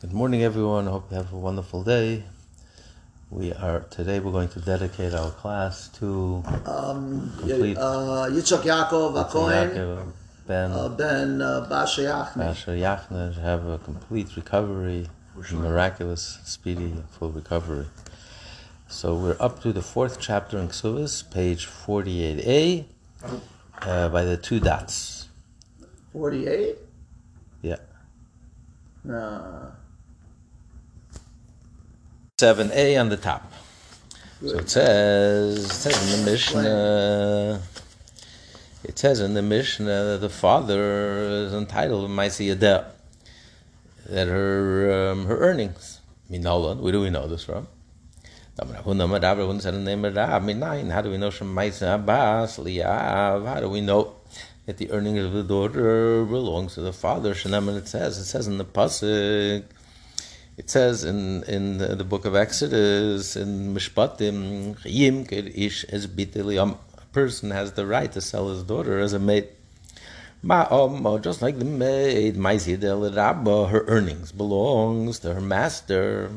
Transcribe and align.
Good 0.00 0.12
morning, 0.12 0.42
everyone. 0.42 0.88
I 0.88 0.92
hope 0.92 1.10
you 1.10 1.16
have 1.16 1.32
a 1.32 1.36
wonderful 1.36 1.82
day. 1.82 2.24
We 3.30 3.52
are 3.52 3.80
today. 3.90 4.18
We're 4.18 4.32
going 4.32 4.48
to 4.50 4.60
dedicate 4.60 5.14
our 5.14 5.30
class 5.30 5.88
to 6.00 6.42
Um, 6.66 7.32
Complete. 7.38 7.76
uh, 7.76 8.26
Yitzchak 8.30 8.62
Yaakov 8.62 9.14
Akoin, 9.30 10.12
Ben 10.46 10.72
uh, 10.72 10.88
Ben 10.88 11.42
uh, 11.42 11.66
Basha 11.68 12.02
Yachne. 12.02 13.34
Have 13.40 13.66
a 13.66 13.78
complete 13.78 14.34
recovery, 14.36 15.06
miraculous, 15.52 16.38
speedy, 16.44 16.94
full 17.18 17.30
recovery. 17.30 17.86
So 18.88 19.14
we're 19.14 19.36
up 19.38 19.60
to 19.62 19.72
the 19.72 19.82
fourth 19.82 20.18
chapter 20.18 20.58
in 20.58 20.68
Ksuvas, 20.68 21.30
page 21.30 21.66
48a, 21.68 22.86
uh, 23.82 24.08
by 24.08 24.24
the 24.24 24.36
two 24.36 24.58
dots. 24.58 25.28
48? 26.12 26.76
Yeah. 27.62 27.76
No. 29.04 29.72
7a 32.40 32.98
on 32.98 33.10
the 33.10 33.18
top. 33.18 33.52
So 34.42 34.56
it 34.56 34.70
says, 34.70 35.66
it 35.66 35.70
says 35.70 36.14
in 36.14 36.24
the 36.24 36.30
Mishnah, 36.30 37.60
it 38.82 38.98
says 38.98 39.20
in 39.20 39.34
the 39.34 39.42
Mishnah 39.42 39.84
that 39.84 40.20
the 40.22 40.30
father 40.30 41.18
is 41.44 41.52
entitled 41.52 42.08
to 42.08 42.14
Maisi 42.14 42.54
Yadeh, 42.54 42.86
that 44.08 44.28
her 44.28 45.10
um, 45.12 45.26
her 45.26 45.36
earnings. 45.36 46.00
Minolan, 46.30 46.78
where 46.78 46.92
do 46.92 47.02
we 47.02 47.10
know 47.10 47.26
this 47.26 47.44
from? 47.44 47.66
How 48.56 48.64
do 48.64 48.72
we 51.10 51.18
know 51.18 51.30
from 51.30 51.58
Abbas? 51.58 52.56
How 52.56 53.60
do 53.60 53.68
we 53.68 53.80
know 53.82 54.14
that 54.64 54.78
the 54.78 54.90
earnings 54.90 55.24
of 55.24 55.32
the 55.32 55.42
daughter 55.42 56.24
belongs 56.24 56.74
to 56.74 56.80
the 56.80 56.92
father? 56.92 57.32
It 57.32 57.88
says, 57.88 58.16
it 58.16 58.24
says 58.24 58.46
in 58.46 58.56
the 58.58 58.64
Pasuk, 58.64 59.64
it 60.60 60.68
says 60.68 61.04
in 61.04 61.42
in 61.44 61.78
the, 61.78 61.96
the 61.96 62.04
book 62.04 62.26
of 62.26 62.34
Exodus 62.36 63.34
in 63.34 63.74
Mishpatim, 63.74 64.76
ish 64.84 65.86
es 65.88 66.04
A 66.04 67.06
person 67.12 67.50
has 67.50 67.72
the 67.72 67.86
right 67.86 68.12
to 68.12 68.20
sell 68.20 68.50
his 68.50 68.62
daughter 68.62 68.98
as 68.98 69.14
a 69.14 69.18
maid. 69.18 69.48
Ma'om, 70.44 71.22
just 71.22 71.40
like 71.40 71.58
the 71.58 71.64
maid, 71.64 72.36
Maizid 72.36 72.84
el 72.84 73.10
Rabba, 73.10 73.68
her 73.68 73.84
earnings 73.86 74.32
belongs 74.32 75.18
to 75.20 75.32
her 75.32 75.40
master. 75.40 76.30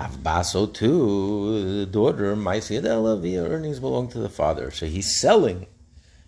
Avbaso 0.00 0.72
too, 0.72 1.80
the 1.80 1.86
daughter, 1.86 2.34
Maizid 2.36 2.86
el 2.86 3.06
Avi, 3.06 3.34
her 3.34 3.48
earnings 3.48 3.80
belong 3.80 4.08
to 4.08 4.18
the 4.18 4.30
father. 4.30 4.70
So 4.70 4.86
he's 4.86 5.14
selling. 5.14 5.66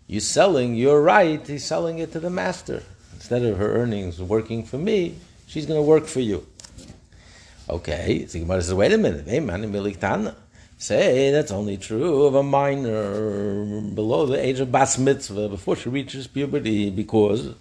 You're 0.07 0.21
selling, 0.21 0.75
you're 0.75 1.03
right, 1.03 1.41
he's 1.47 1.65
selling 1.65 2.01
it 2.01 2.13
to 2.13 2.21
the 2.21 2.31
master. 2.31 2.83
Instead 3.15 3.45
of 3.45 3.57
her 3.57 3.73
earnings 3.81 4.21
working 4.21 4.63
for 4.63 4.77
me, 4.77 5.17
she's 5.47 5.65
going 5.65 5.81
to 5.81 5.91
work 5.95 6.05
for 6.05 6.21
you. 6.21 6.47
Okay, 7.71 8.25
so 8.27 8.39
Gemara 8.39 8.63
says, 8.63 8.73
wait 8.73 8.93
a 8.93 8.99
minute, 8.99 9.29
hey 9.29 9.41
man, 9.41 10.35
Say 10.81 11.33
that's 11.33 11.51
only 11.51 11.77
true 11.77 12.23
of 12.23 12.37
a 12.37 12.43
minor 12.43 13.81
below 13.81 14.27
the 14.27 14.43
age 14.43 14.61
of 14.61 14.71
bas 14.71 14.97
mitzvah 14.97 15.49
before 15.49 15.75
she 15.75 15.89
reaches 15.89 16.29
puberty, 16.29 16.89
because 16.89 17.55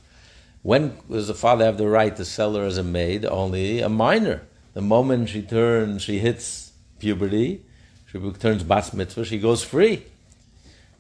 when 0.62 0.96
does 1.10 1.28
the 1.28 1.34
father 1.34 1.66
have 1.66 1.78
the 1.78 1.88
right 1.88 2.16
to 2.16 2.24
sell 2.24 2.54
her 2.54 2.64
as 2.64 2.78
a 2.78 2.84
maid? 2.84 3.26
Only 3.26 3.82
a 3.82 3.90
minor. 3.90 4.44
The 4.76 4.82
moment 4.82 5.30
she 5.30 5.42
turns, 5.42 6.04
she 6.04 6.20
hits 6.20 6.72
puberty, 7.00 7.64
she 8.06 8.20
turns 8.34 8.64
bas 8.64 8.94
mitzvah, 8.94 9.26
she 9.26 9.40
goes 9.40 9.64
free. 9.64 10.06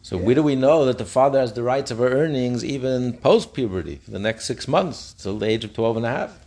So 0.01 0.17
where 0.17 0.35
do 0.35 0.41
we 0.43 0.55
know 0.55 0.85
that 0.85 0.97
the 0.97 1.05
father 1.05 1.39
has 1.39 1.53
the 1.53 1.63
rights 1.63 1.91
of 1.91 1.99
her 1.99 2.09
earnings 2.09 2.65
even 2.65 3.13
post 3.13 3.53
puberty 3.53 3.97
for 3.97 4.11
the 4.11 4.19
next 4.19 4.45
six 4.45 4.67
months 4.67 5.13
till 5.13 5.37
the 5.37 5.47
age 5.47 5.63
of 5.63 5.73
12 5.73 5.97
and 5.97 6.05
a 6.05 6.09
half, 6.09 6.39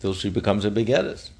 till 0.00 0.14
she 0.14 0.28
becomes 0.28 0.64
a 0.64 0.70
begetters? 0.70 1.30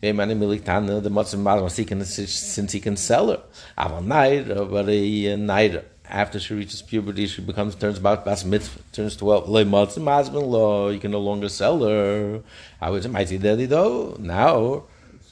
The 0.00 1.10
matzah 1.10 2.28
since 2.28 2.72
he 2.72 2.80
can 2.80 2.96
sell 2.96 3.28
her. 3.28 3.42
Aval 3.78 4.04
naira, 4.04 4.56
uh, 4.56 4.64
but 4.64 4.88
a. 4.88 5.84
After 6.08 6.40
she 6.40 6.54
reaches 6.54 6.82
puberty, 6.82 7.28
she 7.28 7.40
becomes 7.40 7.76
turns 7.76 7.98
about 7.98 8.24
bas 8.24 8.44
mitzvah, 8.44 8.80
turns 8.92 9.16
twelve. 9.16 9.48
Le 9.48 9.64
matzah 9.64 9.98
masbin 9.98 10.44
law, 10.46 10.88
you 10.88 10.98
can 10.98 11.12
no 11.12 11.20
longer 11.20 11.48
sell 11.48 11.84
her. 11.84 12.42
Is 12.82 13.04
it 13.04 13.10
mighty 13.10 13.38
daddy 13.38 13.66
though? 13.66 14.16
Now 14.18 14.84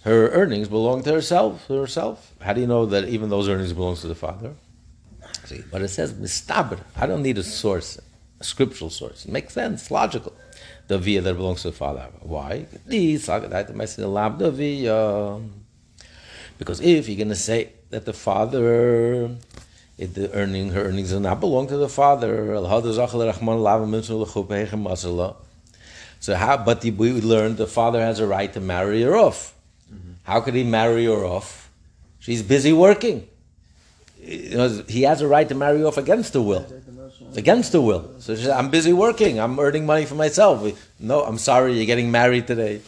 her 0.04 0.28
earnings 0.28 0.68
belong 0.68 1.02
to 1.02 1.12
herself. 1.12 1.66
To 1.66 1.74
herself. 1.74 2.32
How 2.40 2.52
do 2.52 2.60
you 2.60 2.66
know 2.66 2.86
that 2.86 3.08
even 3.08 3.28
those 3.28 3.48
earnings 3.48 3.72
belongs 3.72 4.02
to 4.02 4.06
the 4.06 4.14
father? 4.14 4.54
See, 5.44 5.64
but 5.70 5.82
it 5.82 5.88
says 5.88 6.12
mistaber. 6.12 6.78
I 6.96 7.06
don't 7.06 7.22
need 7.22 7.38
a 7.38 7.42
source, 7.42 7.98
a 8.38 8.44
scriptural 8.44 8.90
source. 8.90 9.24
It 9.24 9.32
makes 9.32 9.54
sense, 9.54 9.90
logical 9.90 10.34
the 10.88 10.98
via 10.98 11.20
that 11.20 11.34
belongs 11.34 11.62
to 11.62 11.70
the 11.70 11.76
father. 11.76 12.08
Why? 12.20 12.66
Because 16.58 16.80
if 16.80 17.08
you're 17.08 17.16
going 17.16 17.28
to 17.28 17.36
say 17.36 17.72
that 17.90 18.04
the 18.04 18.12
father, 18.12 19.36
if 19.96 20.14
the 20.14 20.32
earning, 20.32 20.70
her 20.70 20.82
earnings 20.82 21.10
do 21.10 21.20
not 21.20 21.38
belong 21.40 21.68
to 21.68 21.76
the 21.76 21.88
father, 21.88 22.56
so 26.20 26.34
how? 26.34 26.56
But 26.56 26.82
we 26.82 27.12
learned 27.12 27.58
the 27.58 27.66
father 27.68 28.00
has 28.00 28.18
a 28.18 28.26
right 28.26 28.52
to 28.52 28.60
marry 28.60 29.02
her 29.02 29.14
off. 29.14 29.54
Mm-hmm. 29.92 30.12
How 30.24 30.40
could 30.40 30.54
he 30.54 30.64
marry 30.64 31.04
her 31.04 31.24
off? 31.24 31.70
She's 32.18 32.42
busy 32.42 32.72
working. 32.72 33.28
He 34.20 35.02
has 35.02 35.22
a 35.22 35.28
right 35.28 35.48
to 35.48 35.54
marry 35.54 35.84
off 35.84 35.96
against 35.96 36.32
the 36.32 36.42
will. 36.42 36.66
Against 37.36 37.72
the 37.72 37.80
will. 37.80 38.10
So 38.18 38.34
she 38.34 38.44
said, 38.44 38.56
I'm 38.56 38.70
busy 38.70 38.92
working. 38.92 39.38
I'm 39.38 39.58
earning 39.60 39.86
money 39.86 40.06
for 40.06 40.14
myself. 40.14 40.66
No, 40.98 41.22
I'm 41.22 41.38
sorry. 41.38 41.74
You're 41.74 41.86
getting 41.86 42.10
married 42.10 42.46
today. 42.46 42.80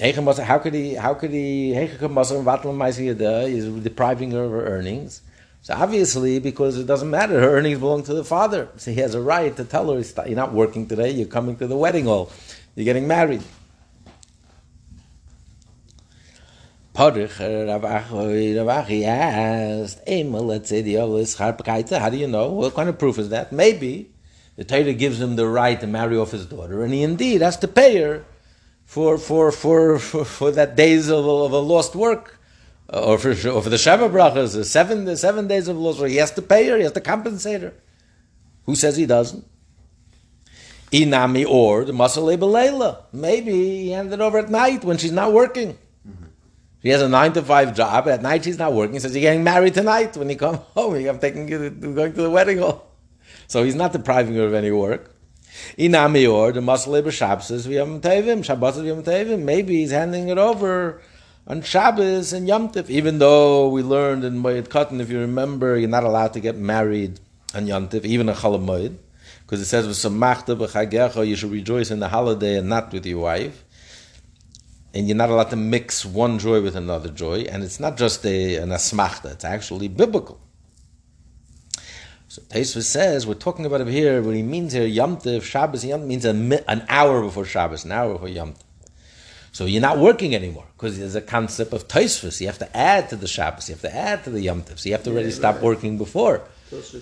How 0.00 0.58
could 0.58 0.74
he? 0.74 0.94
How 0.94 1.14
could 1.14 1.30
he? 1.30 1.74
He's 1.74 1.98
depriving 3.82 4.30
her 4.30 4.44
of 4.44 4.52
her 4.52 4.64
earnings. 4.64 5.22
So 5.62 5.74
obviously, 5.74 6.38
because 6.38 6.78
it 6.78 6.86
doesn't 6.86 7.10
matter, 7.10 7.38
her 7.38 7.50
earnings 7.58 7.78
belong 7.78 8.02
to 8.04 8.14
the 8.14 8.24
father. 8.24 8.68
So 8.76 8.92
he 8.92 9.00
has 9.00 9.14
a 9.14 9.20
right 9.20 9.54
to 9.56 9.64
tell 9.64 9.92
her, 9.92 10.02
"You're 10.26 10.36
not 10.36 10.54
working 10.54 10.86
today. 10.86 11.10
You're 11.10 11.26
coming 11.26 11.56
to 11.56 11.66
the 11.66 11.76
wedding 11.76 12.06
hall. 12.06 12.30
You're 12.74 12.86
getting 12.86 13.06
married." 13.06 13.42
Rav 17.00 18.68
Achi 18.68 19.06
asked, 19.06 20.00
How 20.06 22.10
do 22.10 22.16
you 22.18 22.28
know? 22.28 22.52
What 22.52 22.74
kind 22.74 22.90
of 22.90 22.98
proof 22.98 23.18
is 23.18 23.30
that? 23.30 23.52
Maybe 23.52 24.10
the 24.56 24.64
Torah 24.64 24.92
gives 24.92 25.18
him 25.18 25.36
the 25.36 25.46
right 25.46 25.80
to 25.80 25.86
marry 25.86 26.18
off 26.18 26.32
his 26.32 26.44
daughter, 26.44 26.84
and 26.84 26.92
he 26.92 27.02
indeed 27.02 27.40
has 27.40 27.56
to 27.58 27.68
pay 27.68 27.96
her 28.02 28.26
for 28.84 29.16
for 29.16 29.50
for 29.50 29.98
for, 29.98 30.26
for 30.26 30.50
that 30.50 30.76
days 30.76 31.08
of, 31.08 31.24
of 31.24 31.52
a 31.52 31.58
lost 31.58 31.94
work, 31.94 32.38
uh, 32.92 33.02
or 33.02 33.16
for 33.16 33.30
or 33.30 33.62
for 33.62 33.70
the 33.70 33.76
Sheva 33.76 34.10
brachas, 34.10 34.52
the 34.52 34.66
seven 34.66 35.06
the 35.06 35.16
seven 35.16 35.48
days 35.48 35.68
of 35.68 35.78
lost 35.78 36.00
work. 36.00 36.10
He 36.10 36.16
has 36.16 36.32
to 36.32 36.42
pay 36.42 36.68
her. 36.68 36.76
He 36.76 36.82
has 36.82 36.92
to 36.92 37.00
compensate 37.00 37.62
her. 37.62 37.72
Who 38.66 38.76
says 38.76 38.98
he 38.98 39.06
doesn't? 39.06 39.46
Inami 40.92 41.46
or 41.48 41.86
the 41.86 41.92
Masale 41.92 42.36
Belela. 42.36 43.04
Maybe 43.10 43.52
he 43.52 43.90
handed 43.92 44.20
over 44.20 44.36
at 44.36 44.50
night 44.50 44.84
when 44.84 44.98
she's 44.98 45.12
not 45.12 45.32
working. 45.32 45.78
She 46.82 46.88
has 46.88 47.02
a 47.02 47.08
nine 47.08 47.32
to 47.34 47.42
five 47.42 47.74
job. 47.74 48.08
At 48.08 48.22
night 48.22 48.44
she's 48.44 48.58
not 48.58 48.72
working. 48.72 48.94
He 48.94 49.00
says, 49.00 49.14
You're 49.14 49.22
getting 49.22 49.44
married 49.44 49.74
tonight. 49.74 50.16
When 50.16 50.30
you 50.30 50.36
come 50.36 50.56
home, 50.74 50.94
I'm 50.94 51.18
taking 51.18 51.48
you 51.48 51.70
going 51.70 52.14
to 52.14 52.22
the 52.22 52.30
wedding 52.30 52.58
hall. 52.58 52.86
So 53.48 53.62
he's 53.64 53.74
not 53.74 53.92
depriving 53.92 54.34
her 54.36 54.44
of 54.44 54.54
any 54.54 54.70
work. 54.70 55.14
Inamior, 55.76 56.54
the 56.54 56.60
Masle 56.60 57.02
B'Shabbos, 57.02 57.66
V'Yom 57.66 58.00
Tevim, 58.00 58.44
Shabbat 58.44 58.74
V'Yom 58.74 59.02
Tevim. 59.02 59.42
Maybe 59.42 59.76
he's 59.76 59.90
handing 59.90 60.28
it 60.28 60.38
over 60.38 61.02
on 61.46 61.60
Shabbos 61.60 62.32
and 62.32 62.46
Yom 62.46 62.70
Tov, 62.70 62.88
even 62.88 63.18
though 63.18 63.68
we 63.68 63.82
learned 63.82 64.24
in 64.24 64.40
Moed 64.40 64.68
Katan, 64.68 65.00
if 65.00 65.10
you 65.10 65.18
remember, 65.18 65.76
you're 65.76 65.88
not 65.88 66.04
allowed 66.04 66.32
to 66.34 66.40
get 66.40 66.56
married 66.56 67.18
on 67.54 67.66
Yom 67.66 67.88
Tov, 67.88 68.04
even 68.04 68.28
a 68.28 68.34
Chalamoid, 68.34 68.96
because 69.42 69.60
it 69.60 69.64
says, 69.66 69.86
V'Samachta 69.86 70.56
B'Chagecha, 70.56 71.26
you 71.26 71.34
should 71.34 71.50
rejoice 71.50 71.90
in 71.90 71.98
the 71.98 72.08
holiday 72.08 72.56
and 72.56 72.68
not 72.68 72.92
with 72.92 73.04
your 73.04 73.18
wife 73.18 73.64
and 74.92 75.06
you're 75.06 75.16
not 75.16 75.30
allowed 75.30 75.50
to 75.50 75.56
mix 75.56 76.04
one 76.04 76.38
joy 76.38 76.60
with 76.60 76.74
another 76.74 77.08
joy, 77.08 77.42
and 77.42 77.62
it's 77.62 77.78
not 77.78 77.96
just 77.96 78.24
a, 78.26 78.56
an 78.56 78.70
asmachta, 78.70 79.32
it's 79.32 79.44
actually 79.44 79.88
biblical. 79.88 80.40
So 82.28 82.42
Taisva 82.42 82.82
says, 82.82 83.26
we're 83.26 83.34
talking 83.34 83.66
about 83.66 83.80
it 83.80 83.88
here, 83.88 84.22
what 84.22 84.34
he 84.34 84.42
means 84.42 84.72
here, 84.72 84.86
Yom 84.86 85.16
Tov, 85.16 85.42
Shabbos, 85.42 85.84
Yom 85.84 86.06
means 86.06 86.24
a, 86.24 86.30
an 86.30 86.84
hour 86.88 87.22
before 87.22 87.44
Shabbos, 87.44 87.84
an 87.84 87.92
hour 87.92 88.12
before 88.12 88.28
Yom 88.28 88.52
Tov. 88.52 88.62
So 89.52 89.64
you're 89.64 89.82
not 89.82 89.98
working 89.98 90.34
anymore, 90.34 90.66
because 90.76 90.98
there's 90.98 91.16
a 91.16 91.20
concept 91.20 91.72
of 91.72 91.88
Taisvus. 91.88 92.40
You 92.40 92.46
have 92.46 92.58
to 92.58 92.76
add 92.76 93.08
to 93.10 93.16
the 93.16 93.26
Shabbos, 93.26 93.68
you 93.68 93.74
have 93.74 93.82
to 93.82 93.94
add 93.94 94.22
to 94.24 94.30
the 94.30 94.40
Yom 94.40 94.62
Tov, 94.62 94.78
so 94.78 94.88
you 94.88 94.94
have 94.94 95.02
to 95.04 95.10
already 95.10 95.30
yeah, 95.30 95.34
stop 95.34 95.56
right. 95.56 95.64
working 95.64 95.98
before. 95.98 96.42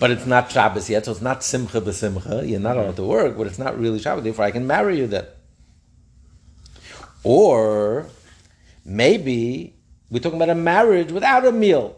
But 0.01 0.11
it's 0.11 0.25
not 0.25 0.51
Shabbos 0.51 0.89
yet, 0.89 1.05
so 1.05 1.13
it's 1.13 1.21
not 1.21 1.45
Simcha 1.45 1.83
b'Simcha, 1.83 2.49
you're 2.49 2.59
not 2.59 2.79
allowed 2.79 2.97
to 2.97 3.05
work, 3.05 3.37
but 3.37 3.47
it's 3.47 3.59
not 3.59 3.79
really 3.79 3.99
Shabbos, 3.99 4.25
therefore 4.25 4.47
I 4.47 4.51
can 4.51 4.67
marry 4.67 4.99
you 4.99 5.07
then. 5.07 5.27
Or 7.29 8.07
maybe 8.87 9.75
we're 10.09 10.21
talking 10.21 10.39
about 10.39 10.49
a 10.49 10.55
marriage 10.55 11.13
without 11.13 11.45
a 11.45 11.53
meal. 11.53 11.95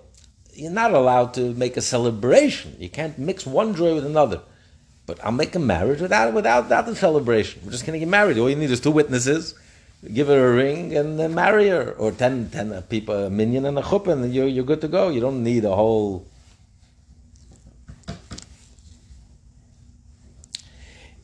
You're 0.54 0.72
not 0.72 0.92
allowed 0.92 1.34
to 1.34 1.54
make 1.54 1.76
a 1.76 1.80
celebration. 1.80 2.74
You 2.80 2.88
can't 2.88 3.16
mix 3.16 3.46
one 3.46 3.76
joy 3.76 3.94
with 3.94 4.04
another. 4.04 4.40
But 5.06 5.24
I'll 5.24 5.30
make 5.30 5.54
a 5.54 5.60
marriage 5.60 6.00
without 6.00 6.34
without, 6.34 6.64
without 6.64 6.86
the 6.86 6.96
celebration. 6.96 7.62
We're 7.64 7.70
just 7.70 7.86
going 7.86 7.94
to 7.94 8.04
get 8.04 8.10
married. 8.10 8.38
All 8.38 8.50
you 8.50 8.56
need 8.56 8.72
is 8.72 8.80
two 8.80 8.90
witnesses. 8.90 9.54
give 10.02 10.26
her 10.26 10.50
a 10.50 10.52
ring 10.52 10.96
and 10.96 11.16
then 11.16 11.32
marry 11.32 11.68
her, 11.68 11.92
or 11.92 12.10
10, 12.10 12.50
10 12.50 12.82
people, 12.90 13.14
a 13.14 13.30
minyan 13.30 13.66
and 13.66 13.78
a 13.78 13.82
chuppah, 13.82 14.12
and 14.12 14.34
you're, 14.34 14.48
you're 14.48 14.64
good 14.64 14.80
to 14.80 14.88
go. 14.88 15.10
You 15.10 15.20
don't 15.20 15.44
need 15.44 15.64
a 15.64 15.76
whole. 15.76 16.26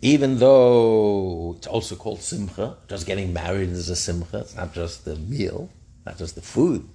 Even 0.03 0.39
though 0.39 1.55
it's 1.57 1.67
also 1.67 1.97
called 1.97 2.21
simcha, 2.21 2.77
just 2.89 3.07
getting 3.07 3.33
married 3.33 3.71
is 3.71 3.89
a 3.89 3.97
simcha. 3.97 4.39
It's 4.39 4.55
not 4.55 4.75
just 4.75 5.05
the 5.05 5.17
meal, 5.17 5.71
not 6.05 6.19
just 6.19 6.35
the 6.35 6.43
food, 6.43 6.89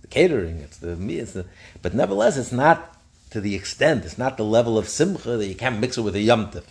the 0.00 0.08
catering. 0.08 0.58
It's 0.58 0.78
the 0.78 0.96
meal. 0.96 1.22
It's 1.22 1.32
the, 1.32 1.46
but 1.82 1.94
nevertheless, 1.94 2.36
it's 2.36 2.52
not 2.52 2.96
to 3.30 3.40
the 3.40 3.54
extent. 3.54 4.04
It's 4.04 4.18
not 4.18 4.36
the 4.36 4.44
level 4.44 4.78
of 4.78 4.88
simcha 4.88 5.36
that 5.36 5.46
you 5.46 5.54
can't 5.54 5.78
mix 5.78 5.98
it 5.98 6.02
with 6.02 6.16
a 6.16 6.26
yomtiv. 6.26 6.64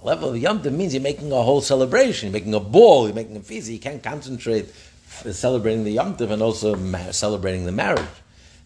The 0.00 0.06
level 0.06 0.30
of 0.30 0.38
Yom 0.38 0.60
Tov 0.60 0.72
means 0.72 0.94
you're 0.94 1.02
making 1.02 1.32
a 1.32 1.42
whole 1.42 1.60
celebration, 1.60 2.28
you're 2.28 2.32
making 2.32 2.54
a 2.54 2.60
ball, 2.60 3.06
you're 3.06 3.14
making 3.14 3.36
a 3.36 3.40
feast. 3.40 3.68
You 3.68 3.80
can't 3.80 4.02
concentrate 4.02 4.72
celebrating 5.32 5.84
the 5.84 5.92
Yom 5.92 6.16
Tov 6.16 6.30
and 6.30 6.40
also 6.42 6.76
celebrating 7.10 7.64
the 7.66 7.72
marriage. 7.72 8.06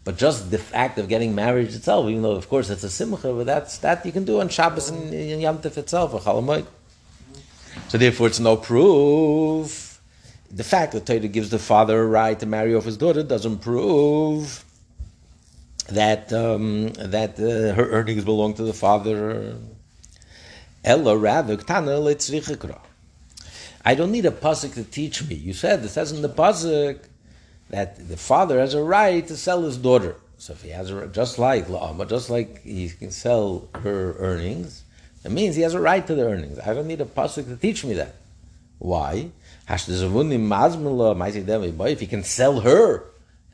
But 0.05 0.19
just 0.19 0.51
the 0.51 0.59
fact 0.59 0.99
of 0.99 1.09
getting 1.09 1.35
married 1.35 1.69
itself, 1.69 2.09
even 2.09 2.23
though 2.23 2.33
of 2.33 2.49
course 2.49 2.71
it's 2.71 2.83
a 2.83 2.91
simcha, 2.91 3.33
but 3.33 3.47
that's 3.47 3.79
that 3.79 4.05
you 4.05 4.11
can 4.11 4.25
do 4.25 4.41
on 4.41 4.49
Shabbos 4.49 4.89
and, 4.89 5.41
Yom 5.41 5.59
Tov 5.59 5.77
itself, 5.77 6.15
or 6.15 6.21
Chalamoid. 6.21 6.67
So 7.89 7.99
therefore, 7.99 8.27
it's 8.27 8.41
no 8.41 8.57
proof. 8.57 10.01
The 10.51 10.65
fact 10.65 10.93
that 10.93 11.07
Torah 11.07 11.21
gives 11.29 11.51
the 11.51 11.59
father 11.59 12.03
a 12.03 12.07
right 12.07 12.39
to 12.41 12.47
marry 12.47 12.75
off 12.75 12.85
his 12.85 12.97
daughter 12.97 13.23
doesn't 13.23 13.59
prove 13.59 14.65
that 15.89 16.33
um, 16.33 16.89
that 16.95 17.39
uh, 17.39 17.75
her 17.75 17.89
earnings 17.91 18.25
belong 18.25 18.55
to 18.55 18.65
the 18.65 18.73
father. 18.73 19.57
Ella 20.85 21.17
rather. 21.17 21.57
I 23.85 23.95
don't 23.95 24.13
need 24.13 24.27
a 24.27 24.31
pasuk 24.33 24.75
to 24.75 24.85
teach 24.85 25.29
me. 25.29 25.37
You 25.37 25.53
said 25.53 25.85
it 25.85 25.89
says 25.91 26.11
in 26.11 26.23
the 26.23 26.29
pasuk 26.29 26.99
that 27.73 28.09
the 28.09 28.17
father 28.17 28.61
has 28.61 28.75
a 28.75 28.83
right 28.83 29.27
to 29.27 29.37
sell 29.37 29.63
his 29.63 29.77
daughter. 29.77 30.15
So 30.39 30.53
if 30.53 30.63
he 30.63 30.71
has 30.71 30.91
a 30.91 31.09
just 31.09 31.39
like 31.39 31.67
la'ama, 31.67 32.09
just 32.09 32.31
like 32.31 32.63
he 32.63 32.89
can 32.89 33.11
sell 33.11 33.69
her 33.75 34.15
earnings, 34.19 34.85
it 35.25 35.33
means 35.33 35.57
he 35.57 35.63
has 35.63 35.75
a 35.75 35.81
right 35.81 36.07
to 36.07 36.15
the 36.15 36.25
earnings. 36.25 36.59
I 36.59 36.75
don't 36.75 36.87
need 36.87 37.01
a 37.01 37.05
pasuk 37.05 37.47
to 37.47 37.57
teach 37.57 37.85
me 37.85 37.95
that. 37.95 38.15
Why? 38.79 39.31
If 39.69 39.87
he 42.01 42.07
can 42.07 42.25
sell 42.25 42.61
her 42.61 43.05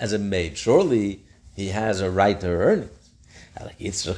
as 0.01 0.13
a 0.13 0.19
maid, 0.19 0.57
surely 0.57 1.21
he 1.55 1.69
has 1.69 2.01
a 2.01 2.11
right 2.11 2.41
to 2.41 2.47
her 2.47 2.63
earnings. 2.63 2.91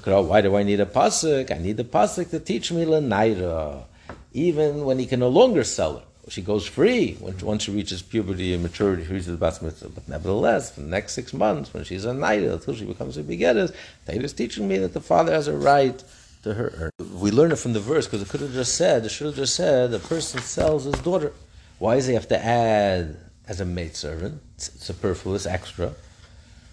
Why 0.05 0.41
do 0.41 0.57
I 0.57 0.63
need 0.63 0.81
a 0.81 0.87
pasuk? 0.87 1.51
I 1.51 1.59
need 1.59 1.81
a 1.81 1.85
pasuk 1.85 2.31
to 2.31 2.39
teach 2.39 2.71
me 2.71 2.85
lenaira. 2.85 3.85
Even 4.33 4.85
when 4.85 4.99
he 5.01 5.07
can 5.07 5.21
no 5.21 5.29
longer 5.29 5.65
sell 5.65 5.99
her, 5.99 6.05
she 6.29 6.43
goes 6.43 6.67
free 6.67 7.15
when, 7.15 7.39
once 7.39 7.65
she 7.65 7.71
reaches 7.71 8.03
puberty 8.03 8.55
and 8.55 8.63
maturity. 8.63 9.05
She 9.05 9.13
reaches 9.13 9.27
the 9.27 9.37
bas 9.37 9.63
mitzvah. 9.63 9.89
But 9.89 10.09
nevertheless, 10.09 10.73
for 10.75 10.81
the 10.81 10.87
next 10.89 11.13
six 11.13 11.33
months, 11.33 11.73
when 11.73 11.85
she's 11.85 12.05
a 12.05 12.11
naira 12.11 12.53
until 12.53 12.75
she 12.75 12.85
becomes 12.85 13.17
a 13.17 13.23
begetter, 13.23 13.69
Taita 14.07 14.23
is 14.23 14.33
teaching 14.33 14.69
me 14.69 14.79
that 14.79 14.93
the 14.93 15.01
father 15.01 15.33
has 15.33 15.49
a 15.49 15.57
right 15.57 16.03
to 16.43 16.55
her. 16.55 16.91
We 16.99 17.31
learn 17.31 17.53
it 17.53 17.57
from 17.57 17.73
the 17.73 17.81
verse 17.81 18.07
because 18.07 18.23
it 18.23 18.29
could 18.29 18.41
have 18.41 18.53
just 18.53 18.75
said, 18.75 19.05
it 19.05 19.11
should 19.11 19.27
have 19.27 19.37
just 19.37 19.55
said, 19.55 19.91
the 19.91 19.99
person 19.99 20.41
sells 20.41 20.85
his 20.85 20.95
daughter. 20.97 21.33
Why 21.79 21.97
does 21.97 22.07
he 22.07 22.15
have 22.15 22.29
to 22.29 22.45
add 22.45 23.17
as 23.49 23.61
a 23.61 23.65
maidservant? 23.65 24.41
It's 24.57 24.83
superfluous, 24.83 25.47
extra. 25.47 25.95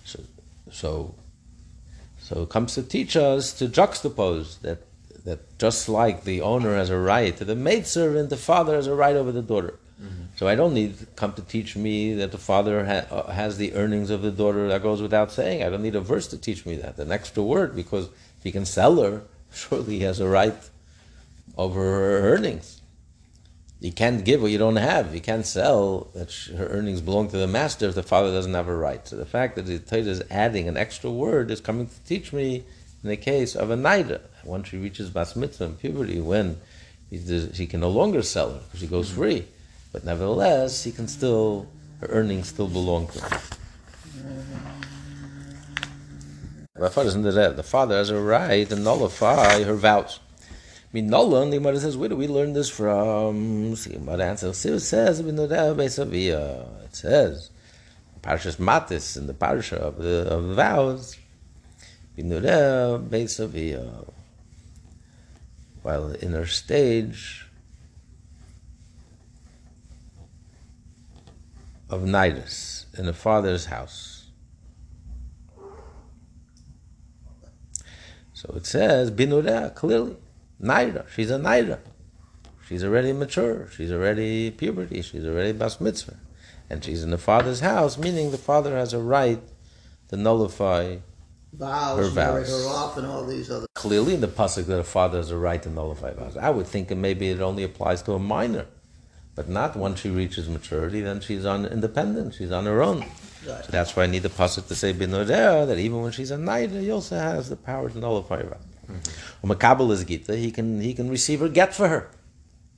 So, 0.03 0.23
so 0.71 1.15
so 2.27 2.43
it 2.43 2.50
comes 2.50 2.73
to 2.75 2.83
teach 2.83 3.15
us 3.15 3.53
to 3.53 3.69
juxtapose 3.69 4.59
that 4.59 4.79
that 5.27 5.59
just 5.59 5.89
like 5.89 6.24
the 6.24 6.39
owner 6.41 6.74
has 6.75 6.89
a 6.89 6.97
right 6.97 7.35
to 7.35 7.44
the 7.44 7.56
maidservant, 7.56 8.29
the 8.29 8.38
father 8.38 8.75
has 8.75 8.88
a 8.88 8.95
right 8.95 9.15
over 9.15 9.33
the 9.33 9.41
daughter. 9.41 9.77
So 10.38 10.47
I 10.47 10.56
don't 10.56 10.74
need 10.74 11.00
to 11.00 11.06
come 11.07 11.33
to 11.33 11.41
teach 11.41 11.75
me 11.75 12.13
that 12.13 12.31
the 12.31 12.38
father 12.38 12.85
ha- 12.85 13.13
uh, 13.13 13.31
has 13.31 13.57
the 13.57 13.74
earnings 13.74 14.09
of 14.09 14.21
the 14.21 14.31
daughter. 14.31 14.68
That 14.69 14.83
goes 14.83 15.01
without 15.01 15.31
saying. 15.31 15.63
I 15.63 15.69
don't 15.69 15.81
need 15.81 15.95
a 15.95 16.01
verse 16.01 16.27
to 16.27 16.38
teach 16.38 16.65
me 16.65 16.75
that, 16.75 16.97
an 17.00 17.12
extra 17.12 17.41
word, 17.41 17.75
because 17.75 18.06
if 18.06 18.44
he 18.44 18.51
can 18.51 18.63
sell 18.65 19.01
her, 19.01 19.24
surely 19.51 19.97
he 19.97 20.03
has 20.03 20.19
a 20.19 20.29
right 20.29 20.56
over 21.57 21.81
her 21.81 22.19
earnings. 22.33 22.81
You 23.79 23.91
can't 23.91 24.24
give 24.24 24.41
what 24.41 24.51
you 24.51 24.59
don't 24.59 24.75
have. 24.77 25.13
You 25.13 25.21
can't 25.21 25.45
sell 25.45 26.09
that 26.13 26.31
her 26.56 26.68
earnings 26.68 27.01
belong 27.01 27.29
to 27.31 27.38
the 27.38 27.47
master 27.47 27.88
if 27.88 27.95
the 27.95 28.03
father 28.03 28.31
doesn't 28.31 28.53
have 28.53 28.68
a 28.68 28.75
right. 28.75 29.07
So 29.07 29.18
the 29.18 29.25
fact 29.25 29.56
that 29.56 29.65
the 29.65 29.79
Torah 29.79 30.01
is 30.01 30.24
adding 30.29 30.68
an 30.68 30.77
extra 30.77 31.12
word 31.12 31.51
is 31.51 31.59
coming 31.59 31.88
to 31.88 32.00
teach 32.06 32.31
me 32.31 32.63
in 33.07 33.12
the 33.12 33.15
case 33.18 33.56
of 33.56 33.71
a 33.71 33.77
naida. 33.77 34.19
Once 34.44 34.68
she 34.68 34.77
reaches 34.77 35.09
bas 35.09 35.33
mitzvah 35.33 35.63
and 35.63 35.80
puberty, 35.80 36.19
when 36.19 36.57
he, 37.09 37.18
does, 37.18 37.57
he 37.57 37.65
can 37.65 37.80
no 37.80 37.89
longer 37.89 38.21
sell 38.21 38.51
her 38.51 38.59
because 38.59 38.81
she 38.81 38.88
goes 38.88 39.07
mm-hmm. 39.07 39.21
free. 39.21 39.45
But 39.94 40.04
nevertheless, 40.04 40.83
he 40.83 40.92
can 40.92 41.07
still, 41.07 41.69
her 42.01 42.07
earnings 42.07 42.50
still 42.50 42.68
belong 42.68 43.07
to 43.07 43.21
him. 43.21 43.39
My 46.77 46.89
father 46.89 47.07
isn't. 47.07 47.24
The 47.24 47.63
father 47.63 47.95
has 47.95 48.09
a 48.09 48.19
right 48.19 48.68
to 48.68 48.75
nullify 48.75 49.63
her 49.63 49.75
vows. 49.75 50.19
I 50.42 50.44
mean, 50.92 51.07
Nolan, 51.07 51.50
the 51.50 51.57
Gemara 51.57 51.80
says, 51.80 51.95
where 51.95 52.10
do 52.10 52.18
we 52.18 52.27
learn 52.27 52.51
this 52.53 52.69
from? 52.69 53.75
See, 53.77 53.94
Gemara 53.94 54.25
answers, 54.25 54.65
it 54.65 54.80
says, 54.81 55.19
it 55.21 56.95
says, 56.95 57.50
Parashas 58.21 58.60
Matos 58.60 59.15
in 59.15 59.27
the 59.27 59.33
Parasha 59.33 59.77
of 59.77 59.98
the, 59.98 60.27
of 60.30 60.48
the 60.50 60.53
vows, 60.53 61.18
Binureh 62.17 63.07
Beisavia. 63.07 64.11
While 65.83 66.11
in 66.11 66.33
her 66.33 66.45
stage 66.45 67.45
of 71.89 72.01
Nidus, 72.01 72.85
in 72.97 73.05
the 73.05 73.13
father's 73.13 73.65
house. 73.65 74.25
So 78.33 78.53
it 78.55 78.65
says, 78.65 79.11
Binureh, 79.11 79.73
clearly. 79.75 80.17
Naira. 80.61 81.07
She's 81.09 81.29
a 81.29 81.37
Naira. 81.37 81.79
She's 82.67 82.83
already 82.83 83.13
mature. 83.13 83.69
She's 83.69 83.91
already 83.91 84.51
puberty. 84.51 85.01
She's 85.01 85.25
already 85.25 85.53
bas 85.53 85.79
mitzvah. 85.79 86.17
And 86.69 86.83
she's 86.83 87.03
in 87.03 87.11
the 87.11 87.17
father's 87.17 87.61
house, 87.61 87.97
meaning 87.97 88.31
the 88.31 88.37
father 88.37 88.75
has 88.75 88.93
a 88.93 88.99
right 88.99 89.41
to 90.09 90.17
nullify 90.17 90.97
Vows, 91.53 91.97
Her 91.97 92.13
marry 92.13 92.44
vows. 92.44 92.49
her 92.49 92.69
off, 92.69 92.97
and 92.97 93.07
all 93.07 93.25
these 93.25 93.49
other. 93.49 93.67
clearly 93.73 94.13
in 94.13 94.21
the 94.21 94.27
pasuk 94.27 94.65
that 94.65 94.79
a 94.79 94.83
father 94.83 95.17
has 95.17 95.31
a 95.31 95.38
right 95.38 95.61
to 95.63 95.69
nullify 95.69 96.13
vows. 96.13 96.38
I 96.38 96.49
would 96.49 96.67
think 96.67 96.89
that 96.89 96.97
maybe 96.97 97.29
it 97.29 97.41
only 97.41 97.63
applies 97.63 98.01
to 98.03 98.13
a 98.13 98.19
minor, 98.19 98.65
but 99.33 99.47
not 99.47 99.75
once 99.75 100.01
she 100.01 100.09
reaches 100.09 100.49
maturity. 100.49 101.01
Then 101.01 101.21
she's 101.21 101.45
on 101.45 101.65
independent. 101.65 102.33
She's 102.36 102.51
on 102.51 102.65
her 102.65 102.83
own. 102.83 103.00
Right. 103.48 103.63
So 103.63 103.72
that's 103.72 103.95
why 103.95 104.03
I 104.03 104.07
need 104.07 104.24
the 104.24 104.29
pasuk 104.29 104.67
to 104.67 104.75
say 104.75 104.93
binodeh 104.93 105.67
that 105.67 105.77
even 105.77 106.01
when 106.01 106.12
she's 106.12 106.31
a 106.31 106.38
naida, 106.38 106.79
he 106.81 106.91
also 106.91 107.15
has 107.15 107.50
the 107.50 107.55
power 107.55 107.89
to 107.89 107.98
nullify 107.98 108.38
her 108.38 108.43
mm-hmm. 108.43 108.93
vows. 108.93 109.17
When 109.41 109.57
Makabel 109.57 109.91
is 109.91 110.03
Gita, 110.03 110.36
he 110.36 110.51
can 110.51 110.81
he 110.81 110.93
can 110.93 111.10
receive 111.10 111.41
a 111.41 111.50
get 111.50 111.74
for 111.74 111.88
her. 111.88 112.10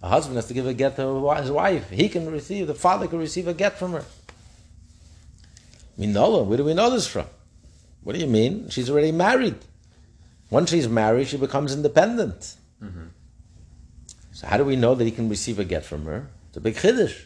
A 0.02 0.08
husband 0.08 0.38
has 0.38 0.48
to 0.48 0.54
give 0.54 0.68
a 0.68 0.74
get 0.74 0.96
to 0.96 1.32
his 1.36 1.52
wife. 1.52 1.90
He 1.90 2.08
can 2.08 2.32
receive 2.32 2.68
the 2.68 2.76
father 2.76 3.08
can 3.08 3.20
receive 3.20 3.48
a 3.48 3.54
get 3.54 3.78
from 3.78 3.94
her. 3.94 4.06
Minola, 5.98 6.46
where 6.46 6.58
do 6.58 6.64
we 6.64 6.74
know 6.74 6.90
this 6.90 7.08
from? 7.08 7.26
What 8.04 8.14
do 8.14 8.20
you 8.22 8.28
mean? 8.28 8.70
She's 8.70 8.90
already 8.90 9.12
married. 9.12 9.58
Once 10.50 10.72
she's 10.72 10.88
married, 10.88 11.28
she 11.28 11.38
becomes 11.38 11.74
independent. 11.74 12.56
Mm-hmm. 12.84 13.08
So 14.32 14.48
how 14.48 14.58
do 14.58 14.66
we 14.66 14.76
know 14.76 14.96
that 14.96 15.04
he 15.04 15.12
can 15.12 15.30
receive 15.30 15.60
a 15.60 15.66
get 15.66 15.86
from 15.86 16.06
her? 16.06 16.28
It's 16.48 16.58
a 16.58 16.62
big 16.62 16.76
chiddush. 16.76 17.22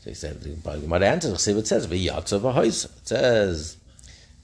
So 0.00 0.10
he 0.10 0.14
said, 0.14 0.40
the 0.42 0.50
Gemara 0.50 1.06
answers, 1.06 1.42
see 1.42 1.52
what 1.52 1.60
it 1.60 1.66
says. 1.66 1.86
It 1.90 3.06
says 3.06 3.76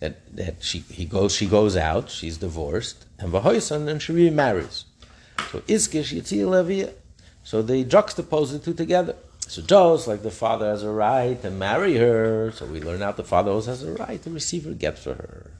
that, 0.01 0.37
that 0.37 0.63
she 0.63 0.81
he 0.81 1.07
goes 1.07 1.35
she 1.35 1.47
goes 1.47 1.77
out, 1.77 2.11
she's 2.11 2.37
divorced, 2.37 3.07
and 3.19 3.33
v'hoisa, 3.33 3.89
and 3.89 4.01
she 4.01 4.13
remarries. 4.13 4.85
So 5.51 5.61
iskish 5.61 6.15
yitzil 6.15 6.49
leviyah. 6.49 6.93
So 7.43 7.63
they 7.63 7.85
juxtapose 7.85 8.53
the 8.53 8.59
two 8.59 8.75
together. 8.75 9.17
So 9.49 9.63
just 9.63 10.09
like 10.09 10.23
the 10.23 10.31
father 10.31 10.67
has 10.67 10.83
a 10.83 10.91
right 10.91 11.41
to 11.43 11.51
marry 11.51 11.97
her, 11.97 12.53
so 12.53 12.67
we 12.67 12.81
learn 12.81 13.03
out 13.03 13.17
the 13.17 13.25
father 13.25 13.53
also 13.53 13.71
has 13.71 13.83
a 13.83 13.93
right 13.93 14.21
to 14.23 14.31
receive 14.31 14.65
her 14.65 14.73
get 14.73 14.99
for 14.99 15.15
her. 15.15 15.53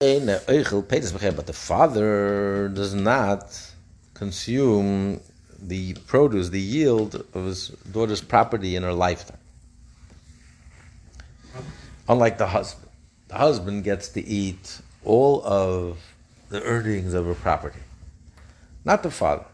But 0.00 1.46
the 1.46 1.52
father 1.52 2.68
does 2.68 2.94
not 2.94 3.72
consume 4.14 5.20
the 5.60 5.94
produce, 6.06 6.50
the 6.50 6.60
yield 6.60 7.16
of 7.34 7.46
his 7.46 7.70
daughter's 7.70 8.20
property 8.20 8.76
in 8.76 8.84
her 8.84 8.92
lifetime. 8.92 9.40
Unlike 12.08 12.38
the 12.38 12.46
husband. 12.46 12.88
The 13.26 13.38
husband 13.38 13.82
gets 13.82 14.10
to 14.10 14.24
eat 14.24 14.80
all 15.04 15.44
of 15.44 15.98
the 16.48 16.62
earnings 16.62 17.12
of 17.12 17.26
her 17.26 17.34
property. 17.34 17.80
Not 18.84 19.02
the 19.02 19.10
father. 19.10 19.46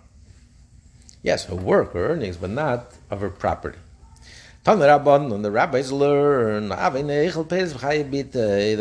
Yes, 1.23 1.47
her 1.47 1.55
work, 1.55 1.95
her 1.95 2.11
earnings, 2.11 2.37
but 2.37 2.51
not 2.51 2.93
of 3.11 3.23
her 3.23 3.31
property. 3.31 3.79
Tan 4.63 4.79
the 4.79 5.51
rabbis 5.51 5.91
learn, 5.91 6.69
the 6.69 6.77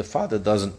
father 0.05 0.37
doesn't 0.37 0.75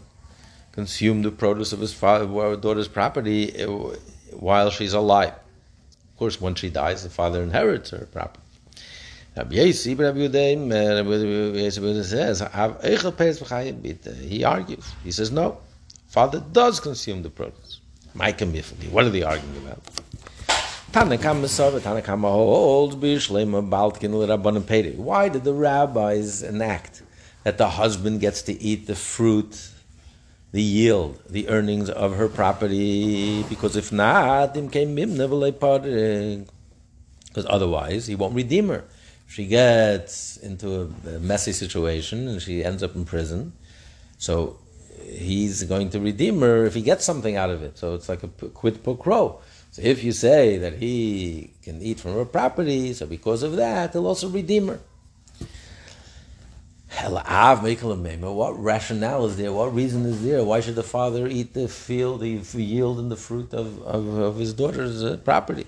consume 0.75 1.23
the 1.23 1.31
produce 1.31 1.73
of 1.73 1.79
his 1.79 1.93
father, 1.93 2.55
daughter's 2.57 2.87
property 2.87 3.63
uh, 3.63 3.95
while 4.31 4.69
she's 4.69 4.93
alive. 4.93 5.33
Of 5.33 6.17
course, 6.17 6.39
when 6.39 6.55
she 6.55 6.69
dies, 6.69 7.03
the 7.03 7.09
father 7.09 7.41
inherits 7.41 7.89
her 7.89 8.05
property. 8.11 8.41
He 14.29 14.43
argues. 14.43 14.85
He 15.03 15.11
says, 15.11 15.31
no, 15.31 15.57
father 16.07 16.41
does 16.51 16.79
consume 16.79 17.23
the 17.23 17.29
produce. 17.29 17.79
Mifli. 18.15 18.89
What 18.91 19.03
are 19.05 19.09
they 19.09 19.23
arguing 19.23 19.57
about? 19.57 19.81
Why 24.95 25.27
did 25.29 25.43
the 25.43 25.53
rabbis 25.53 26.41
enact 26.41 27.01
that 27.43 27.57
the 27.57 27.67
husband 27.67 28.21
gets 28.21 28.41
to 28.43 28.53
eat 28.61 28.87
the 28.87 28.95
fruit, 28.95 29.69
the 30.55 30.61
yield, 30.61 31.19
the 31.29 31.49
earnings 31.49 31.89
of 31.89 32.15
her 32.15 32.29
property? 32.29 33.43
Because 33.43 33.75
if 33.75 33.91
not, 33.91 34.53
because 34.53 35.05
otherwise 37.49 38.07
he 38.07 38.15
won't 38.15 38.33
redeem 38.33 38.69
her. 38.69 38.85
She 39.27 39.47
gets 39.47 40.37
into 40.37 40.93
a 41.05 41.19
messy 41.19 41.51
situation 41.51 42.29
and 42.29 42.41
she 42.41 42.63
ends 42.63 42.81
up 42.83 42.95
in 42.95 43.03
prison. 43.03 43.51
So 44.17 44.57
he's 45.03 45.63
going 45.63 45.89
to 45.89 45.99
redeem 45.99 46.39
her 46.39 46.63
if 46.63 46.73
he 46.73 46.81
gets 46.81 47.03
something 47.03 47.35
out 47.35 47.49
of 47.49 47.61
it. 47.61 47.77
So 47.77 47.93
it's 47.93 48.07
like 48.07 48.23
a 48.23 48.29
quid 48.29 48.81
pro 48.81 48.95
quo. 48.95 49.41
So 49.71 49.81
if 49.81 50.05
you 50.05 50.13
say 50.13 50.57
that 50.59 50.75
he 50.75 51.51
can 51.63 51.81
eat 51.81 51.99
from 51.99 52.13
her 52.13 52.23
property, 52.23 52.93
so 52.93 53.05
because 53.05 53.43
of 53.43 53.57
that, 53.57 53.91
he'll 53.91 54.07
also 54.07 54.29
redeem 54.29 54.69
her. 54.69 54.79
What 57.01 58.63
rationale 58.63 59.25
is 59.25 59.37
there? 59.37 59.51
What 59.51 59.73
reason 59.73 60.05
is 60.05 60.23
there? 60.23 60.43
Why 60.43 60.59
should 60.61 60.75
the 60.75 60.83
father 60.83 61.27
eat 61.27 61.53
the 61.53 61.67
field, 61.67 62.21
the 62.21 62.41
yield, 62.53 62.99
and 62.99 63.11
the 63.11 63.15
fruit 63.15 63.53
of, 63.53 63.81
of, 63.83 64.07
of 64.17 64.37
his 64.37 64.53
daughter's 64.53 65.03
uh, 65.03 65.17
property? 65.17 65.65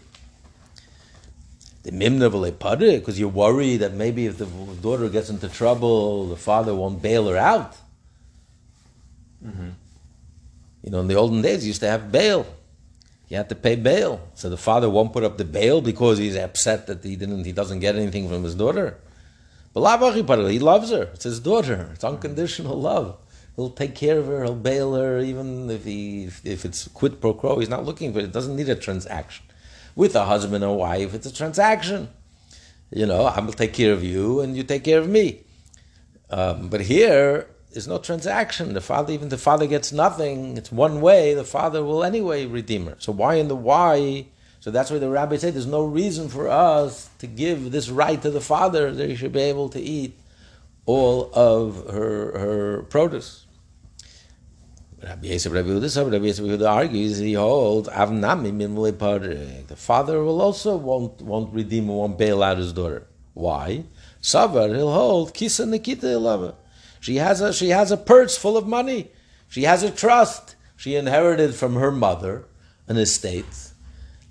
The 1.84 1.92
mimna 1.92 2.30
because 3.00 3.20
you're 3.20 3.30
worried 3.30 3.78
that 3.78 3.94
maybe 3.94 4.26
if 4.26 4.38
the 4.38 4.46
daughter 4.82 5.10
gets 5.10 5.30
into 5.30 5.48
trouble, 5.48 6.28
the 6.28 6.36
father 6.36 6.76
won't 6.76 7.02
bail 7.02 7.28
her 7.28 7.38
out. 7.38 7.76
Mm-hmm. 9.46 9.70
You 10.84 10.92
know, 10.92 11.00
in 11.00 11.08
the 11.08 11.16
olden 11.16 11.42
days, 11.42 11.64
you 11.64 11.70
used 11.70 11.82
to 11.82 11.88
have 11.88 12.12
bail. 12.12 12.46
You 13.30 13.38
had 13.38 13.50
to 13.50 13.56
pay 13.56 13.76
bail. 13.76 14.22
So 14.36 14.50
the 14.50 14.58
father 14.58 14.90
won't 14.90 15.12
put 15.14 15.24
up 15.24 15.38
the 15.38 15.46
bail 15.46 15.82
because 15.82 16.18
he's 16.18 16.36
upset 16.36 16.88
that 16.88 17.04
he 17.04 17.16
didn't, 17.16 17.44
he 17.44 17.52
doesn't 17.52 17.80
get 17.80 17.96
anything 17.96 18.30
from 18.30 18.44
his 18.44 18.56
daughter. 18.56 18.98
But 19.80 20.50
he 20.50 20.60
loves 20.60 20.92
her. 20.92 21.04
It's 21.14 21.24
his 21.24 21.40
daughter. 21.40 21.90
It's 21.94 22.04
unconditional 22.04 22.80
love. 22.80 23.18
He'll 23.56 23.70
take 23.72 23.96
care 23.96 24.20
of 24.20 24.28
her. 24.28 24.44
He'll 24.44 24.56
bail 24.56 24.94
her, 24.96 25.20
even 25.20 25.70
if 25.70 25.84
he 25.84 26.26
if, 26.26 26.46
if 26.46 26.64
it's 26.64 26.88
quid 26.90 27.20
pro 27.20 27.34
quo. 27.34 27.60
He's 27.60 27.70
not 27.70 27.86
looking 27.86 28.14
for 28.14 28.20
it. 28.20 28.32
Doesn't 28.32 28.56
need 28.56 28.70
a 28.70 28.76
transaction. 28.76 29.46
With 29.96 30.16
a 30.16 30.26
husband 30.26 30.64
and 30.64 30.76
wife, 30.76 31.16
it's 31.16 31.26
a 31.26 31.34
transaction. 31.34 32.10
You 32.92 33.08
know, 33.08 33.24
I 33.26 33.40
will 33.40 33.54
take 33.54 33.74
care 33.74 33.94
of 33.94 34.04
you, 34.04 34.42
and 34.42 34.56
you 34.56 34.64
take 34.64 34.84
care 34.84 35.00
of 35.00 35.10
me. 35.10 35.42
Um, 36.30 36.70
but 36.70 36.82
here, 36.82 37.48
there's 37.72 37.88
no 37.88 37.98
transaction. 37.98 38.74
The 38.74 38.82
father, 38.82 39.12
even 39.12 39.30
the 39.30 39.38
father 39.38 39.68
gets 39.68 39.92
nothing. 39.92 40.56
It's 40.56 40.72
one 40.72 41.02
way. 41.02 41.34
The 41.34 41.44
father 41.44 41.84
will 41.84 42.04
anyway 42.04 42.46
redeem 42.46 42.86
her. 42.86 42.96
So 43.00 43.12
why 43.12 43.36
in 43.36 43.48
the 43.48 43.56
why? 43.56 44.28
So 44.68 44.72
that's 44.72 44.92
why 44.92 44.98
the 44.98 45.10
rabbi 45.10 45.38
said 45.38 45.54
there's 45.54 45.66
no 45.66 45.86
reason 45.86 46.28
for 46.28 46.50
us 46.50 47.10
to 47.20 47.26
give 47.26 47.72
this 47.72 47.88
right 47.88 48.22
to 48.22 48.30
the 48.30 48.42
father 48.42 48.92
that 48.92 49.10
he 49.10 49.16
should 49.16 49.32
be 49.32 49.40
able 49.40 49.70
to 49.70 49.80
eat 49.80 50.20
all 50.86 51.32
of 51.34 51.86
her 51.90 52.38
her 52.38 52.84
produce. 52.90 53.46
Rabbi 55.02 55.28
Yisrael, 55.28 55.54
Rabbi 55.54 55.70
Yehuda, 55.70 56.12
Rabbi 56.12 56.26
Yisrael 56.26 56.70
argues 56.70 57.18
he 57.18 57.32
holds 57.32 57.88
avnami 57.88 58.54
min 58.54 58.76
The 58.76 59.76
father 59.78 60.22
will 60.22 60.42
also 60.42 60.76
won't 60.76 61.22
won't 61.22 61.54
redeem, 61.54 61.88
won't 61.88 62.18
bail 62.18 62.44
out 62.44 62.58
his 62.58 62.74
daughter. 62.74 63.08
Why? 63.36 63.86
Savar 64.22 64.76
he'll 64.76 64.92
hold 64.92 65.34
kisa 65.34 65.66
nikita 65.66 66.08
ilava. 66.08 66.56
She 67.00 67.16
has 67.16 67.40
a 67.40 67.54
she 67.54 67.70
has 67.70 67.90
a 67.90 67.96
purse 67.96 68.38
full 68.38 68.58
of 68.58 68.68
money. 68.68 69.12
She 69.48 69.64
has 69.64 69.82
a 69.84 69.92
trust. 69.92 70.58
She 70.76 70.98
inherited 70.98 71.56
from 71.56 71.76
her 71.76 71.90
mother 71.90 72.44
an 72.90 72.98
estate 72.98 73.67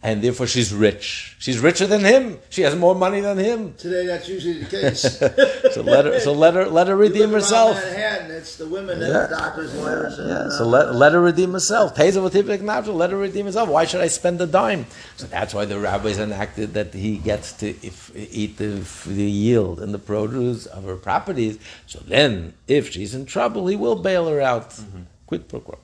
and 0.02 0.22
therefore 0.22 0.46
she's 0.46 0.72
rich. 0.72 1.34
She's 1.38 1.58
richer 1.58 1.86
than 1.86 2.02
him. 2.02 2.38
She 2.50 2.62
has 2.62 2.76
more 2.76 2.94
money 2.94 3.20
than 3.20 3.38
him. 3.38 3.74
Today, 3.74 4.06
that's 4.06 4.28
usually 4.28 4.62
the 4.62 4.66
case. 4.66 5.18
so 5.74 5.82
let 5.82 6.04
her, 6.04 6.20
so 6.20 6.32
let 6.32 6.54
her, 6.54 6.66
let 6.66 6.86
her 6.88 6.96
redeem 6.96 7.30
herself. 7.30 7.76
Manhattan, 7.76 8.30
it's 8.30 8.56
the 8.56 8.66
women 8.66 9.00
yeah. 9.00 9.06
and 9.06 9.14
the 9.32 9.36
doctors, 9.36 9.74
lawyers. 9.74 10.18
And, 10.18 10.28
yeah. 10.28 10.48
So 10.50 10.66
let, 10.66 10.94
let 10.94 11.12
her 11.12 11.20
redeem 11.20 11.52
herself. 11.52 11.98
Let 11.98 13.10
her 13.10 13.16
redeem 13.16 13.46
herself. 13.46 13.68
Why 13.68 13.84
should 13.84 14.00
I 14.00 14.08
spend 14.08 14.40
a 14.40 14.46
dime? 14.46 14.86
So 15.16 15.26
that's 15.26 15.54
why 15.54 15.64
the 15.64 15.78
rabbis 15.78 16.18
enacted 16.18 16.74
that 16.74 16.94
he 16.94 17.16
gets 17.16 17.52
to 17.54 17.70
if, 17.84 18.12
eat 18.14 18.58
the, 18.58 18.86
the 19.06 19.24
yield 19.24 19.80
and 19.80 19.92
the 19.92 19.98
produce 19.98 20.66
of 20.66 20.84
her 20.84 20.96
properties. 20.96 21.58
So 21.86 22.00
then, 22.06 22.54
if 22.68 22.92
she's 22.92 23.14
in 23.14 23.26
trouble, 23.26 23.66
he 23.66 23.76
will 23.76 23.96
bail 23.96 24.28
her 24.28 24.40
out. 24.40 24.70
Mm-hmm. 24.70 25.02
Quid 25.26 25.48
pro 25.48 25.60
quo. 25.60 25.78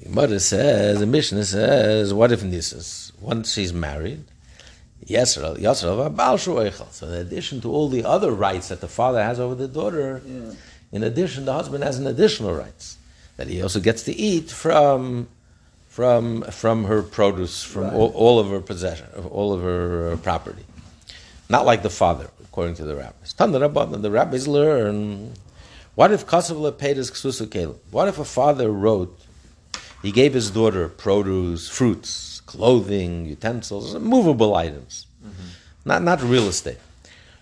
The 0.00 0.08
Gemara 0.08 0.40
says, 0.40 1.00
the 1.00 1.06
Mishnah 1.06 1.44
says, 1.44 2.14
what 2.14 2.32
if 2.32 2.42
Nisas, 2.42 3.12
once 3.20 3.52
she's 3.52 3.72
married, 3.72 4.24
Yisrael, 5.04 5.58
Yisrael, 5.58 6.92
So 6.92 7.06
in 7.06 7.14
addition 7.14 7.60
to 7.60 7.70
all 7.70 7.88
the 7.90 8.04
other 8.04 8.32
rights 8.32 8.68
that 8.68 8.80
the 8.80 8.88
father 8.88 9.22
has 9.22 9.38
over 9.38 9.54
the 9.54 9.68
daughter, 9.68 10.22
yeah. 10.24 10.52
in 10.90 11.02
addition, 11.02 11.44
the 11.44 11.52
husband 11.52 11.84
has 11.84 11.98
an 11.98 12.06
additional 12.06 12.54
rights 12.54 12.96
that 13.36 13.48
he 13.48 13.62
also 13.62 13.78
gets 13.78 14.02
to 14.04 14.12
eat 14.12 14.50
from 14.50 15.28
from 15.88 16.42
from 16.42 16.84
her 16.84 17.02
produce, 17.02 17.62
from 17.62 17.84
right. 17.84 17.92
all, 17.92 18.10
all, 18.10 18.38
of 18.38 18.48
her 18.48 18.60
possession, 18.60 19.06
of 19.12 19.26
all 19.26 19.52
of 19.52 19.60
her 19.62 20.12
uh, 20.12 20.16
property. 20.16 20.64
Not 21.48 21.66
like 21.66 21.82
the 21.82 21.90
father, 21.90 22.30
according 22.42 22.76
to 22.76 22.84
the 22.84 22.94
rabbis. 22.94 23.34
The 23.34 24.10
rabbis 24.10 24.46
learn. 24.46 25.34
What 25.94 26.12
if 26.12 26.24
Kasav 26.26 26.78
paid 26.78 26.96
his 26.96 27.10
What 27.90 28.08
if 28.08 28.18
a 28.18 28.24
father 28.24 28.70
wrote 28.70 29.18
he 30.02 30.12
gave 30.12 30.34
his 30.34 30.50
daughter 30.50 30.88
produce, 30.88 31.68
fruits, 31.68 32.40
clothing, 32.46 33.26
utensils, 33.26 33.94
movable 33.96 34.54
items, 34.54 35.06
mm-hmm. 35.24 35.48
not 35.84 36.02
not 36.02 36.22
real 36.22 36.48
estate. 36.48 36.78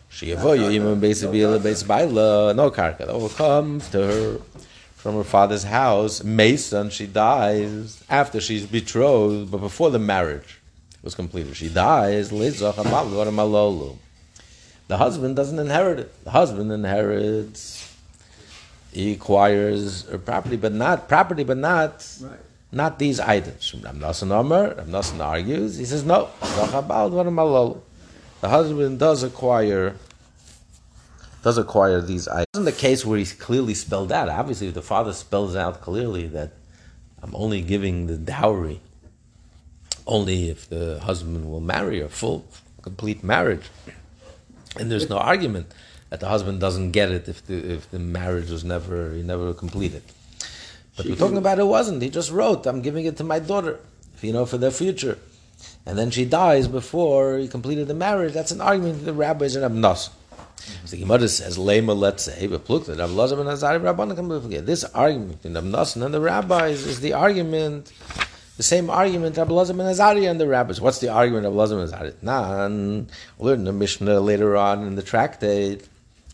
She 0.08 0.32
even 0.32 1.00
basically 1.00 1.40
no 1.40 1.58
karka. 2.70 3.06
That 3.06 3.14
will 3.14 3.28
come 3.28 3.80
to 3.92 4.06
her 4.06 4.38
from 4.96 5.14
her 5.14 5.24
father's 5.24 5.62
house. 5.62 6.24
Mason, 6.24 6.90
she 6.90 7.06
dies 7.06 8.02
after 8.10 8.40
she's 8.40 8.66
betrothed, 8.66 9.50
but 9.50 9.58
before 9.58 9.90
the 9.90 9.98
marriage 9.98 10.58
was 11.02 11.14
completed. 11.14 11.56
She 11.56 11.68
dies. 11.68 12.30
The 12.30 12.72
husband 14.90 15.36
doesn't 15.36 15.58
inherit 15.58 15.98
it. 16.00 16.24
The 16.24 16.30
husband 16.30 16.72
inherits. 16.72 17.84
He 18.92 19.12
acquires 19.12 20.08
her 20.08 20.18
property, 20.18 20.56
but 20.56 20.72
not 20.72 21.08
property, 21.08 21.44
but 21.44 21.58
not 21.58 22.06
right 22.20 22.38
not 22.70 22.98
these 22.98 23.20
items. 23.20 23.72
Nosson 23.72 24.30
Omer, 24.30 24.74
Nosson 24.86 25.20
argues, 25.24 25.78
he 25.78 25.84
says, 25.84 26.04
no, 26.04 26.28
the 28.40 28.48
husband 28.48 28.98
does 28.98 29.22
acquire 29.22 29.94
does 31.42 31.56
acquire 31.56 32.00
these 32.00 32.26
items. 32.26 32.46
It 32.52 32.58
wasn't 32.58 32.74
the 32.74 32.80
case 32.80 33.06
where 33.06 33.16
he's 33.18 33.32
clearly 33.32 33.74
spelled 33.74 34.10
out. 34.10 34.28
Obviously, 34.28 34.66
if 34.68 34.74
the 34.74 34.82
father 34.82 35.12
spells 35.12 35.54
out 35.54 35.80
clearly 35.80 36.26
that 36.28 36.52
I'm 37.22 37.34
only 37.34 37.62
giving 37.62 38.06
the 38.06 38.16
dowry 38.16 38.80
only 40.06 40.48
if 40.48 40.68
the 40.68 40.98
husband 41.00 41.48
will 41.50 41.60
marry 41.60 42.00
a 42.00 42.08
full, 42.08 42.44
complete 42.82 43.22
marriage. 43.22 43.70
And 44.76 44.90
there's 44.90 45.08
no 45.08 45.18
argument 45.18 45.72
that 46.10 46.20
the 46.20 46.28
husband 46.28 46.60
doesn't 46.60 46.92
get 46.92 47.10
it 47.10 47.28
if 47.28 47.46
the, 47.46 47.74
if 47.74 47.90
the 47.90 47.98
marriage 47.98 48.50
was 48.50 48.64
never, 48.64 49.12
he 49.12 49.22
never 49.22 49.52
completed. 49.52 50.02
But 50.98 51.06
she 51.06 51.12
we're 51.12 51.16
talking 51.16 51.38
about 51.38 51.60
it 51.60 51.64
wasn't. 51.64 52.02
He 52.02 52.10
just 52.10 52.32
wrote, 52.32 52.66
I'm 52.66 52.82
giving 52.82 53.06
it 53.06 53.16
to 53.18 53.24
my 53.24 53.38
daughter, 53.38 53.78
if 54.14 54.24
you 54.24 54.32
know, 54.32 54.44
for 54.44 54.58
their 54.58 54.72
future. 54.72 55.16
And 55.86 55.96
then 55.96 56.10
she 56.10 56.24
dies 56.24 56.66
before 56.66 57.38
he 57.38 57.46
completed 57.46 57.86
the 57.86 57.94
marriage. 57.94 58.34
That's 58.34 58.50
an 58.50 58.60
argument 58.60 59.04
the 59.04 59.14
rabbis 59.14 59.54
and. 59.54 59.64
Mm-hmm. 59.64 60.86
So 60.86 60.96
the 60.96 61.02
Gemara 61.02 61.28
says, 61.28 61.56
Lema, 61.56 61.96
let's 61.96 62.24
say, 62.24 62.48
but 62.48 62.68
look, 62.68 62.86
that 62.86 62.98
Abelazar 62.98 63.36
ben 63.36 63.46
Azari 63.46 63.80
Rabbanan 63.80 64.16
can 64.16 64.42
forget. 64.42 64.66
This 64.66 64.82
argument 64.84 65.46
in 65.46 65.52
Abnos 65.54 65.94
and 66.02 66.12
the 66.12 66.20
rabbis 66.20 66.84
is 66.84 67.00
the 67.00 67.12
argument, 67.12 67.92
the 68.56 68.64
same 68.64 68.90
argument 68.90 69.36
Abelazar 69.36 69.76
ben 69.76 69.86
Azari 69.86 70.28
and 70.28 70.40
the 70.40 70.48
rabbis. 70.48 70.80
What's 70.80 70.98
the 70.98 71.10
argument 71.10 71.46
of 71.46 71.54
Abelazar 71.54 71.78
ben 71.78 71.88
Azari? 71.88 72.22
Nan, 72.22 73.08
we'll 73.38 73.54
learn 73.54 73.64
the 73.64 73.72
Mishnah 73.72 74.18
later 74.18 74.56
on 74.56 74.84
in 74.84 74.96
the 74.96 75.02
tractate. 75.02 75.86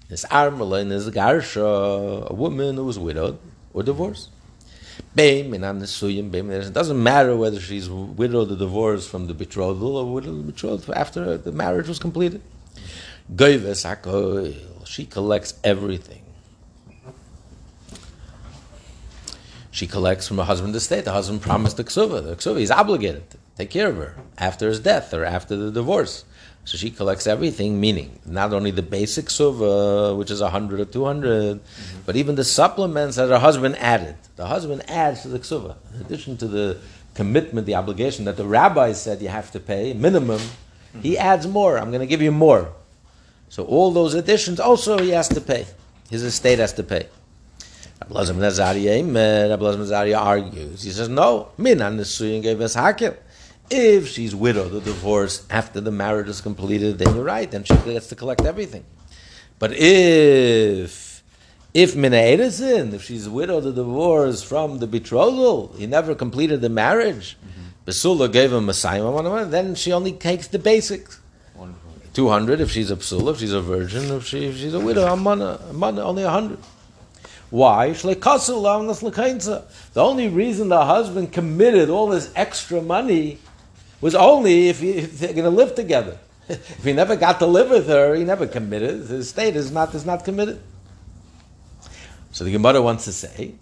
This 0.09 0.25
Armela 0.27 0.91
is 0.91 1.11
Garsha, 1.11 2.29
a 2.29 2.35
woman 2.35 2.77
who 2.77 2.85
was 2.85 2.99
widowed 2.99 3.39
or 3.75 3.83
divorced. 3.83 4.31
It 5.17 6.73
doesn't 6.73 7.03
matter 7.03 7.37
whether 7.37 7.61
she's 7.61 7.89
widowed 7.89 8.51
or 8.51 8.57
divorced 8.57 9.09
from 9.09 9.27
the 9.29 9.35
betrothal 9.35 9.97
or 9.97 10.13
widowed 10.13 10.41
or 10.41 10.43
betrothed 10.43 10.91
after 10.91 11.37
the 11.37 11.53
marriage 11.53 11.87
was 11.89 11.99
completed. 12.01 12.43
She 14.87 15.07
collects 15.07 15.55
everything. 15.63 16.23
She 19.71 19.87
collects 19.87 20.29
from 20.29 20.39
her 20.39 20.45
husband's 20.45 20.77
estate. 20.77 21.05
The 21.05 21.13
husband 21.13 21.43
promised 21.43 21.77
the 21.77 21.85
ksuva. 21.85 22.23
The 22.25 22.37
ksuva, 22.37 22.59
he's 22.59 22.71
obligated 22.71 23.31
to 23.31 23.39
take 23.57 23.71
care 23.71 23.89
of 23.89 23.97
her 23.97 24.17
after 24.39 24.69
his 24.69 24.79
death 24.81 25.13
or 25.13 25.25
after 25.25 25.57
the 25.57 25.71
divorce. 25.71 26.25
So 26.65 26.79
she 26.79 26.91
collects 26.91 27.27
everything, 27.27 27.79
meaning 27.79 28.19
not 28.25 28.55
only 28.55 28.71
the 28.71 28.83
basic 28.83 29.29
suva, 29.29 30.15
which 30.15 30.31
is 30.31 30.41
100 30.41 30.81
or 30.81 30.85
200, 30.87 31.61
mm-hmm. 31.61 31.99
but 32.07 32.17
even 32.17 32.37
the 32.37 32.45
supplements 32.45 33.17
that 33.17 33.29
her 33.29 33.39
husband 33.39 33.77
added. 33.77 34.17
The 34.37 34.47
husband 34.47 34.89
adds 34.89 35.23
to 35.23 35.29
the 35.29 35.39
ksuva. 35.39 35.77
In 35.95 36.01
addition 36.01 36.37
to 36.39 36.49
the 36.49 36.79
commitment, 37.15 37.67
the 37.67 37.75
obligation 37.75 38.25
that 38.25 38.39
the 38.39 38.47
rabbi 38.47 38.93
said 38.93 39.21
you 39.21 39.29
have 39.29 39.51
to 39.53 39.61
pay, 39.61 39.93
minimum, 39.93 40.39
mm-hmm. 40.41 41.01
he 41.01 41.19
adds 41.19 41.47
more. 41.47 41.79
I'm 41.79 41.91
going 41.91 42.01
to 42.01 42.07
give 42.07 42.23
you 42.23 42.33
more. 42.33 42.73
So 43.51 43.65
all 43.65 43.91
those 43.93 44.15
additions 44.15 44.59
also 44.59 44.99
he 44.99 45.11
has 45.11 45.29
to 45.29 45.41
pay. 45.41 45.67
His 46.09 46.23
estate 46.23 46.59
has 46.61 46.73
to 46.75 46.83
pay. 46.83 47.09
Rabbi 48.01 48.23
Nazariah 48.25 50.19
argues. 50.19 50.83
He 50.83 50.91
says, 50.91 51.09
no, 51.09 51.51
min 51.59 51.79
nisuyin 51.79 52.43
gave 52.43 52.61
us 52.61 52.75
hakel. 52.75 53.17
If 53.71 54.09
she's 54.09 54.35
widowed 54.35 54.75
or 54.75 54.81
divorced 54.81 55.51
after 55.51 55.81
the 55.81 55.91
marriage 55.91 56.29
is 56.29 56.41
completed, 56.41 56.99
then 56.99 57.15
you're 57.15 57.25
right, 57.25 57.51
then 57.51 57.65
she 57.65 57.75
gets 57.77 58.09
to 58.09 58.15
collect 58.15 58.43
everything. 58.43 58.85
But 59.59 59.73
if 59.73 61.23
if 61.73 61.97
Mina 61.97 62.17
Edison, 62.17 62.95
if 62.95 63.03
she's 63.03 63.29
widowed 63.29 63.67
or 63.67 63.73
divorced 63.73 64.45
from 64.47 64.79
the 64.79 64.87
betrothal, 64.87 65.75
he 65.77 65.87
never 65.87 66.15
completed 66.15 66.61
the 66.61 66.69
marriage, 66.69 67.37
mm-hmm. 67.41 67.91
Basula 67.91 68.31
gave 68.31 68.53
him 68.53 68.69
a 68.69 68.75
sign, 68.75 69.51
then 69.51 69.75
she 69.75 69.93
only 69.93 70.13
takes 70.13 70.47
the 70.49 70.59
basics. 70.59 71.21
200 72.13 72.61
if 72.61 72.71
she's 72.71 72.93
a 72.93 72.97
psula, 72.97 73.33
if 73.33 73.41
she's 73.41 73.53
a 73.53 73.61
virgin, 73.61 74.05
if, 74.13 74.25
she, 74.25 74.47
if 74.47 74.57
she's 74.57 74.73
a 74.73 74.79
widow, 74.79 75.13
a 75.13 75.17
mana, 75.17 75.59
a 75.69 75.73
mana, 75.73 76.03
only 76.03 76.23
100. 76.23 76.59
Why? 77.51 77.93
The 77.93 79.73
only 79.97 80.29
reason 80.29 80.69
the 80.69 80.85
husband 80.85 81.33
committed 81.33 81.91
all 81.91 82.07
this 82.07 82.31
extra 82.37 82.81
money 82.81 83.39
was 84.05 84.15
only 84.15 84.69
if, 84.69 84.81
he, 84.81 84.91
if 84.91 85.19
they're 85.19 85.33
going 85.33 85.45
to 85.45 85.51
live 85.51 85.75
together. 85.75 86.19
if 86.49 86.85
he 86.85 86.93
never 86.93 87.17
got 87.17 87.39
to 87.39 87.47
live 87.47 87.71
with 87.71 87.89
her, 87.89 88.15
he 88.15 88.23
never 88.23 88.47
committed. 88.47 89.09
His 89.09 89.31
state 89.31 89.57
is 89.57 89.73
not, 89.73 89.95
is 89.95 90.05
not 90.05 90.27
committed. 90.27 90.61
So 92.31 92.45
the 92.45 92.53
Gemara 92.53 92.83
wants 92.83 93.07
to 93.07 93.13
say, 93.13 93.55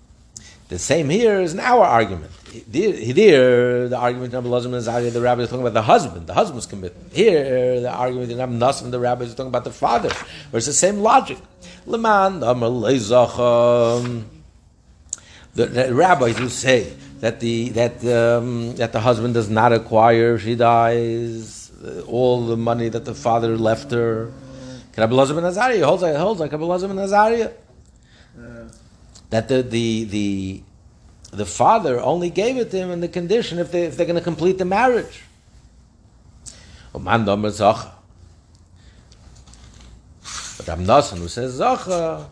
the 0.69 0.81
same 0.81 1.11
here 1.11 1.41
is 1.41 1.55
in 1.55 1.61
our 1.61 1.85
argument. 1.85 2.33
Here, 2.51 3.89
the 3.89 3.97
argument 3.97 4.35
of 4.35 4.43
Lazim 4.43 4.75
and 4.75 4.85
Zariah, 4.85 5.13
the 5.13 5.21
rabbi 5.21 5.43
is 5.43 5.49
talking 5.49 5.61
about 5.61 5.75
the 5.75 5.83
husband. 5.83 6.27
The 6.27 6.35
husband's 6.35 6.67
commitment. 6.67 7.13
Here, 7.13 7.81
the 7.81 7.93
argument 7.93 8.33
in 8.33 8.39
Rabbi 8.39 8.53
Nassim, 8.55 8.91
the 8.91 8.99
rabbi 8.99 9.23
is 9.23 9.37
talking 9.37 9.47
about 9.47 9.63
the 9.63 9.71
father. 9.71 10.09
Where 10.51 10.59
it's 10.59 10.67
the 10.67 10.73
same 10.73 10.99
logic. 10.99 11.39
Leman, 11.87 12.41
the, 12.41 12.47
the 15.55 15.95
rabbis 15.95 16.37
who 16.37 16.49
say 16.49 16.95
that 17.23 17.39
the 17.39 17.69
that 17.71 18.05
um, 18.05 18.75
that 18.75 18.91
the 18.93 18.99
husband 18.99 19.33
does 19.33 19.49
not 19.49 19.73
acquire 19.73 20.35
if 20.35 20.43
she 20.43 20.57
dies 20.57 21.71
all 22.09 22.45
the 22.45 22.57
money 22.57 22.89
that 22.89 23.05
the 23.05 23.15
father 23.15 23.57
left 23.57 23.93
her. 23.93 24.33
Lazar 24.97 25.35
ben 25.35 25.45
Azariah 25.45 25.85
holds 25.85 26.03
like 26.03 26.17
holds 26.17 26.41
like 26.41 26.53
Lazar 26.53 26.89
ben 26.89 26.99
Azariah. 26.99 27.53
That 29.31 29.47
the 29.47 29.63
the 29.63 30.05
the 30.05 30.63
the 31.31 31.47
father 31.47 32.01
only 32.01 32.29
gave 32.29 32.57
it 32.57 32.73
to 32.73 32.77
him 32.77 32.91
in 32.91 33.01
the 33.01 33.09
condition 33.09 33.61
if 33.61 33.71
they 33.71 33.85
if 33.85 33.97
they're 33.97 34.05
going 34.05 34.17
to 34.17 34.23
complete 34.23 34.59
the 34.59 34.65
marriage. 34.65 35.23
But 36.93 37.05
Ram 37.05 37.25
Nassan 40.85 41.19
who 41.19 41.29
says 41.29 41.61
Zacha, 41.61 42.27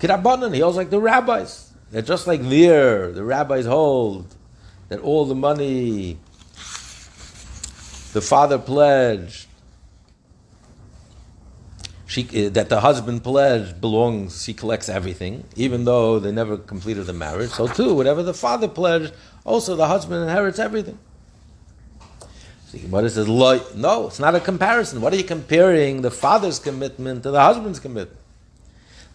he 0.00 0.60
holds 0.60 0.76
like 0.76 0.90
the 0.90 1.00
rabbis. 1.00 1.67
That 1.90 2.04
just 2.04 2.26
like 2.26 2.42
there, 2.42 3.10
the 3.12 3.24
rabbis 3.24 3.66
hold 3.66 4.34
that 4.88 5.00
all 5.00 5.24
the 5.24 5.34
money 5.34 6.18
the 8.12 8.20
father 8.20 8.58
pledged, 8.58 9.46
she, 12.06 12.46
uh, 12.46 12.48
that 12.50 12.68
the 12.70 12.80
husband 12.80 13.22
pledged 13.22 13.80
belongs, 13.80 14.42
she 14.42 14.54
collects 14.54 14.88
everything, 14.88 15.44
even 15.56 15.84
though 15.84 16.18
they 16.18 16.32
never 16.32 16.56
completed 16.56 17.04
the 17.04 17.12
marriage. 17.12 17.50
So 17.50 17.66
too, 17.66 17.94
whatever 17.94 18.22
the 18.22 18.34
father 18.34 18.66
pledged, 18.66 19.12
also 19.44 19.76
the 19.76 19.86
husband 19.86 20.22
inherits 20.22 20.58
everything. 20.58 20.98
So 22.68 22.78
Gemara 22.78 23.08
says, 23.10 23.28
no, 23.28 24.06
it's 24.06 24.18
not 24.18 24.34
a 24.34 24.40
comparison. 24.40 25.00
What 25.00 25.12
are 25.12 25.16
you 25.16 25.24
comparing 25.24 26.02
the 26.02 26.10
father's 26.10 26.58
commitment 26.58 27.22
to 27.22 27.30
the 27.30 27.40
husband's 27.40 27.78
commitment? 27.78 28.18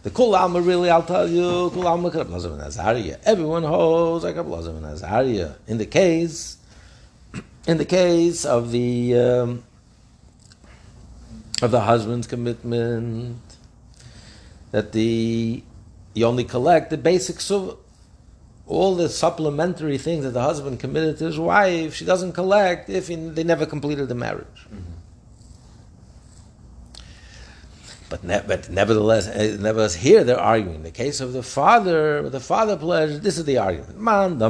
The 0.04 0.10
Kul 0.10 0.36
really, 0.60 0.90
I'll 0.90 1.02
tell 1.02 1.26
you, 1.26 1.70
Kul 1.70 1.86
Alma 1.86 2.08
and 2.10 2.60
Azariah. 2.60 3.16
Everyone 3.24 3.62
holds 3.62 4.22
like 4.22 4.36
Rabbi 4.36 4.58
and 4.58 4.84
Azariah. 4.84 5.52
In 5.66 5.78
the 5.78 5.86
case, 5.86 6.58
in 7.66 7.78
the 7.78 7.86
case 7.86 8.44
of 8.44 8.70
the 8.70 9.16
um, 9.18 9.64
of 11.62 11.70
the 11.70 11.80
husband's 11.80 12.26
commitment, 12.26 13.40
that 14.72 14.92
the 14.92 15.62
you 16.12 16.26
only 16.26 16.44
collect 16.44 16.90
the 16.90 16.98
basic 16.98 17.36
suv, 17.36 17.78
all 18.66 18.94
the 18.96 19.08
supplementary 19.08 19.96
things 19.96 20.24
that 20.24 20.34
the 20.34 20.42
husband 20.42 20.80
committed 20.80 21.16
to 21.16 21.24
his 21.24 21.38
wife, 21.38 21.94
she 21.94 22.04
doesn't 22.04 22.32
collect 22.32 22.90
if 22.90 23.08
he, 23.08 23.16
they 23.16 23.42
never 23.42 23.64
completed 23.64 24.08
the 24.08 24.14
marriage. 24.14 24.66
Mm-hmm. 24.66 24.93
But, 28.14 28.22
ne- 28.22 28.44
but 28.46 28.70
nevertheless, 28.70 29.26
uh, 29.26 29.56
nevertheless, 29.58 29.96
here 29.96 30.22
they're 30.22 30.38
arguing. 30.38 30.76
In 30.76 30.82
the 30.84 30.92
case 30.92 31.20
of 31.20 31.32
the 31.32 31.42
father, 31.42 32.30
the 32.30 32.38
father 32.38 32.76
pledged, 32.76 33.22
this 33.22 33.38
is 33.38 33.44
the 33.44 33.58
argument. 33.58 33.98
Man, 33.98 34.38
the 34.38 34.48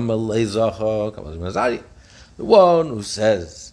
one 2.37 2.89
who 2.89 3.03
says 3.03 3.73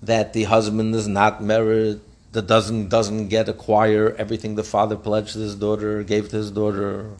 that 0.00 0.32
the 0.32 0.44
husband 0.44 0.94
is 0.94 1.06
not 1.06 1.42
married, 1.42 2.00
that 2.32 2.46
doesn't 2.46 2.88
doesn't 2.88 3.28
get 3.28 3.46
acquire 3.50 4.16
everything 4.16 4.54
the 4.54 4.64
father 4.64 4.96
pledged 4.96 5.34
to 5.34 5.40
his 5.40 5.54
daughter, 5.54 6.02
gave 6.02 6.30
to 6.30 6.36
his 6.36 6.50
daughter. 6.50 7.10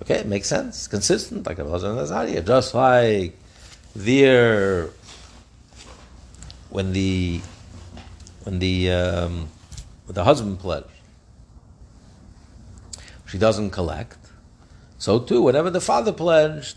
Okay, 0.00 0.14
it 0.14 0.26
makes 0.26 0.48
sense, 0.48 0.88
consistent, 0.88 1.44
like 1.46 1.58
Nazaria. 1.58 2.46
Just 2.46 2.72
like 2.72 3.38
there, 3.94 4.88
when 6.70 6.94
the 6.94 7.42
when 8.44 8.58
the 8.58 8.90
um, 8.90 9.48
the 10.06 10.24
husband 10.24 10.60
pledged 10.60 10.95
she 13.26 13.38
doesn't 13.38 13.70
collect. 13.70 14.18
So 14.98 15.18
too, 15.18 15.42
whatever 15.42 15.70
the 15.70 15.80
father 15.80 16.12
pledged, 16.12 16.76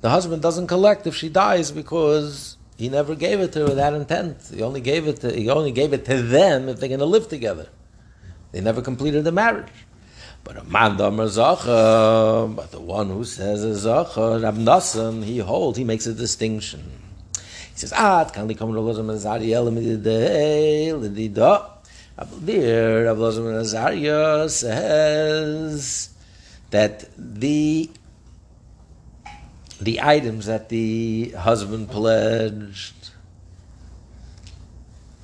the 0.00 0.10
husband 0.10 0.42
doesn't 0.42 0.66
collect 0.66 1.06
if 1.06 1.14
she 1.14 1.28
dies 1.28 1.70
because 1.70 2.56
he 2.76 2.88
never 2.88 3.14
gave 3.14 3.40
it 3.40 3.52
to 3.52 3.60
her 3.60 3.64
with 3.66 3.76
that 3.76 3.94
intent. 3.94 4.36
He 4.52 4.62
only 4.62 4.80
gave 4.80 5.08
it 5.08 5.20
to, 5.20 5.34
he 5.34 5.48
only 5.48 5.72
gave 5.72 5.92
it 5.92 6.04
to 6.06 6.20
them 6.20 6.68
if 6.68 6.78
they're 6.78 6.88
going 6.88 7.00
to 7.00 7.06
live 7.06 7.28
together. 7.28 7.68
They 8.52 8.60
never 8.60 8.82
completed 8.82 9.24
the 9.24 9.32
marriage. 9.32 9.72
But 10.44 10.58
a 10.58 10.64
man 10.64 10.98
zacha, 10.98 12.54
but 12.54 12.70
the 12.70 12.80
one 12.80 13.08
who 13.08 13.24
says 13.24 13.64
a 13.64 13.88
zacha, 13.88 14.42
Rab 14.42 15.24
he 15.24 15.38
holds, 15.38 15.78
he 15.78 15.84
makes 15.84 16.06
a 16.06 16.12
distinction. 16.12 17.00
He 17.72 17.80
says, 17.80 17.94
ah, 17.96 18.22
it 18.22 18.32
can 18.32 18.42
only 18.42 18.54
come 18.54 18.72
to 18.72 18.78
Zariel, 18.78 19.66
there, 22.16 23.04
Rav 23.06 23.18
Lozman 23.18 23.60
Azariah 23.60 24.48
says 24.48 26.10
that 26.70 27.08
the 27.16 27.90
the 29.80 30.00
items 30.00 30.46
that 30.46 30.68
the 30.68 31.30
husband 31.30 31.90
pledged 31.90 33.10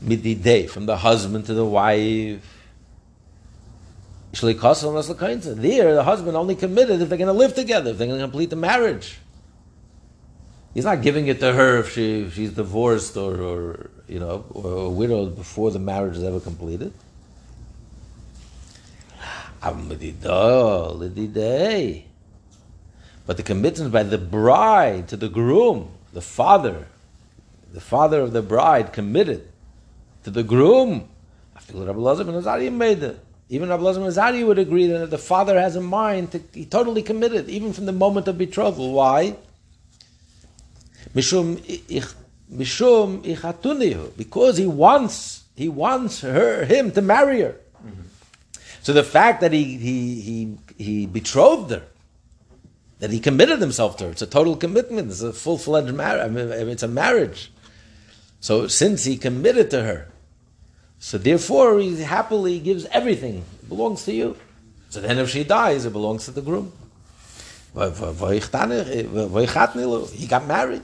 mid 0.00 0.22
the 0.22 0.34
day 0.34 0.66
from 0.66 0.86
the 0.86 0.96
husband 0.96 1.46
to 1.46 1.54
the 1.54 1.64
wife. 1.64 2.56
There, 4.32 5.94
the 5.94 6.04
husband 6.04 6.36
only 6.36 6.54
committed 6.54 7.02
if 7.02 7.08
they're 7.08 7.18
going 7.18 7.26
to 7.26 7.32
live 7.32 7.54
together, 7.54 7.90
if 7.90 7.98
they're 7.98 8.06
going 8.06 8.20
to 8.20 8.24
complete 8.24 8.50
the 8.50 8.56
marriage. 8.56 9.18
He's 10.74 10.84
not 10.84 11.02
giving 11.02 11.26
it 11.26 11.40
to 11.40 11.52
her 11.52 11.78
if, 11.78 11.92
she, 11.92 12.22
if 12.22 12.34
she's 12.34 12.52
divorced 12.52 13.16
or, 13.16 13.40
or 13.40 13.90
you 14.06 14.20
know 14.20 14.44
or 14.50 14.90
widowed 14.90 15.36
before 15.36 15.70
the 15.70 15.80
marriage 15.80 16.16
is 16.16 16.22
ever 16.22 16.38
completed. 16.38 16.92
But 23.26 23.36
the 23.36 23.42
commitment 23.42 23.92
by 23.92 24.04
the 24.04 24.18
bride 24.18 25.08
to 25.08 25.16
the 25.16 25.28
groom, 25.28 25.90
the 26.12 26.22
father, 26.22 26.86
the 27.72 27.80
father 27.80 28.20
of 28.20 28.32
the 28.32 28.42
bride 28.42 28.92
committed 28.92 29.48
to 30.24 30.30
the 30.30 30.42
groom. 30.42 31.08
Even 31.68 31.88
Rabbi 31.88 32.00
Lazar 32.00 32.24
Azari 34.00 34.46
would 34.46 34.58
agree 34.58 34.86
that 34.86 35.10
the 35.10 35.18
father 35.18 35.60
has 35.60 35.76
a 35.76 35.80
mind 35.80 36.32
to, 36.32 36.40
he 36.54 36.64
totally 36.64 37.02
committed, 37.02 37.48
even 37.48 37.72
from 37.72 37.86
the 37.86 37.92
moment 37.92 38.28
of 38.28 38.38
betrothal. 38.38 38.92
Why? 38.92 39.36
Because 44.16 44.56
he 44.56 44.66
wants 44.66 45.44
he 45.56 45.68
wants 45.68 46.20
her 46.22 46.64
him 46.64 46.90
to 46.92 47.02
marry 47.02 47.40
her. 47.40 47.56
So 48.82 48.92
the 48.92 49.04
fact 49.04 49.40
that 49.42 49.52
he 49.52 49.76
he 49.76 50.20
he 50.20 50.56
he 50.78 51.06
betrothed 51.06 51.70
her, 51.70 51.82
that 52.98 53.10
he 53.10 53.20
committed 53.20 53.60
himself 53.60 53.96
to 53.98 54.04
her. 54.04 54.10
It's 54.10 54.22
a 54.22 54.26
total 54.26 54.56
commitment. 54.56 55.10
It's 55.10 55.22
a 55.22 55.32
full 55.32 55.58
fledged 55.58 55.92
marriage. 55.92 56.24
I 56.24 56.28
mean, 56.28 56.68
it's 56.68 56.82
a 56.82 56.88
marriage. 56.88 57.52
So 58.40 58.68
since 58.68 59.04
he 59.04 59.18
committed 59.18 59.70
to 59.72 59.82
her, 59.82 60.08
so 60.98 61.18
therefore 61.18 61.78
he 61.78 62.02
happily 62.02 62.58
gives 62.58 62.86
everything. 62.86 63.44
It 63.62 63.68
belongs 63.68 64.04
to 64.04 64.12
you. 64.12 64.36
So 64.88 65.00
then 65.00 65.18
if 65.18 65.28
she 65.28 65.44
dies, 65.44 65.84
it 65.84 65.92
belongs 65.92 66.24
to 66.24 66.30
the 66.30 66.40
groom. 66.40 66.72
He 67.72 68.40
got 70.26 70.46
married. 70.46 70.82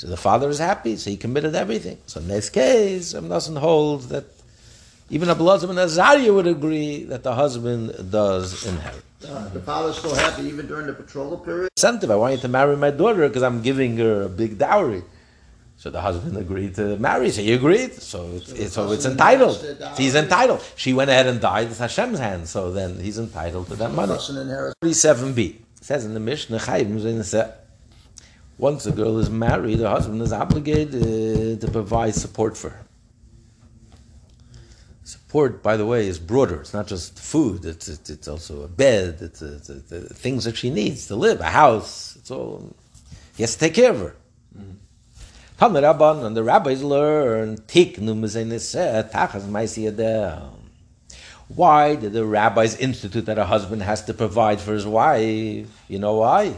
So 0.00 0.06
the 0.06 0.16
father 0.16 0.48
is 0.48 0.58
happy, 0.58 0.96
so 0.96 1.10
he 1.10 1.18
committed 1.18 1.54
everything. 1.54 1.98
So 2.06 2.20
in 2.20 2.28
this 2.28 2.48
case, 2.48 3.12
Ram 3.12 3.28
doesn't 3.28 3.56
hold 3.56 4.04
that 4.04 4.24
even 5.10 5.28
a 5.28 5.34
Abelazim 5.34 5.68
and 5.68 5.78
Azariah 5.78 6.32
would 6.32 6.46
agree 6.46 7.04
that 7.04 7.22
the 7.22 7.34
husband 7.34 8.10
does 8.10 8.64
inherit. 8.64 9.02
Uh, 9.22 9.50
the 9.50 9.60
father's 9.60 9.98
still 9.98 10.14
happy 10.14 10.44
even 10.44 10.66
during 10.66 10.86
the 10.86 10.94
betrothal 10.94 11.36
period. 11.36 11.68
Incentive, 11.76 12.10
I 12.10 12.16
want 12.16 12.32
you 12.34 12.40
to 12.40 12.48
marry 12.48 12.78
my 12.78 12.90
daughter 12.90 13.28
because 13.28 13.42
I'm 13.42 13.60
giving 13.60 13.98
her 13.98 14.22
a 14.22 14.30
big 14.30 14.56
dowry. 14.56 15.02
So 15.76 15.90
the 15.90 16.00
husband 16.00 16.34
agreed 16.38 16.76
to 16.76 16.96
marry. 16.96 17.28
So 17.28 17.42
he 17.42 17.52
agreed. 17.52 17.92
So 17.92 18.26
it's, 18.36 18.52
it's, 18.52 18.72
so 18.72 18.90
it's 18.92 19.04
entitled. 19.04 19.56
So 19.56 19.96
he's 19.98 20.14
entitled. 20.14 20.64
She 20.76 20.94
went 20.94 21.10
ahead 21.10 21.26
and 21.26 21.42
died. 21.42 21.66
It's 21.66 21.78
Hashem's 21.78 22.18
hand. 22.18 22.48
So 22.48 22.72
then 22.72 22.98
he's 22.98 23.18
entitled 23.18 23.66
to 23.68 23.76
that 23.76 23.92
money. 23.92 24.16
Thirty-seven 24.80 25.34
b 25.34 25.60
says 25.82 26.06
in 26.06 26.14
the 26.14 26.20
Mishnah, 26.20 26.58
once 28.60 28.84
a 28.84 28.92
girl 28.92 29.18
is 29.18 29.30
married, 29.30 29.78
the 29.78 29.88
husband 29.88 30.20
is 30.20 30.32
obligated 30.32 31.60
to 31.62 31.70
provide 31.70 32.14
support 32.14 32.56
for 32.58 32.70
her. 32.70 32.84
Support, 35.02 35.62
by 35.62 35.78
the 35.78 35.86
way, 35.86 36.06
is 36.06 36.18
broader. 36.18 36.60
It's 36.60 36.74
not 36.74 36.86
just 36.86 37.18
food. 37.18 37.64
It's 37.64 37.88
it's, 37.88 38.10
it's 38.10 38.28
also 38.28 38.62
a 38.62 38.68
bed. 38.68 39.18
It's, 39.22 39.40
it's, 39.40 39.70
it's, 39.70 40.18
things 40.18 40.44
that 40.44 40.56
she 40.56 40.68
needs 40.70 41.06
to 41.06 41.16
live, 41.16 41.40
a 41.40 41.44
house. 41.44 42.16
It's 42.16 42.30
all. 42.30 42.76
He 43.36 43.42
has 43.42 43.54
to 43.54 43.60
take 43.60 43.74
care 43.74 43.92
of 43.92 44.00
her. 44.00 44.16
Mm-hmm. 44.56 45.76
Rabban 45.82 46.24
and 46.24 46.36
the 46.36 46.42
rabbis 46.42 46.82
learn 46.82 47.56
Why 51.48 51.96
did 51.96 52.12
the 52.12 52.24
rabbis 52.24 52.76
institute 52.76 53.26
that 53.26 53.38
a 53.38 53.44
husband 53.46 53.82
has 53.82 54.04
to 54.04 54.14
provide 54.14 54.60
for 54.60 54.74
his 54.74 54.86
wife? 54.86 55.66
You 55.88 55.98
know 55.98 56.16
why? 56.16 56.54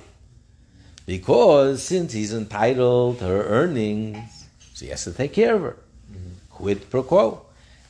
Because 1.07 1.83
since 1.83 2.13
he's 2.13 2.33
entitled 2.33 3.19
to 3.19 3.25
her 3.25 3.45
earnings, 3.45 4.47
so 4.75 4.85
he 4.85 4.91
has 4.91 5.05
to 5.05 5.13
take 5.13 5.33
care 5.33 5.55
of 5.57 5.63
her. 5.63 5.77
Mm-hmm. 6.11 6.29
Quid 6.51 6.91
pro 6.91 7.03
quo. 7.03 7.43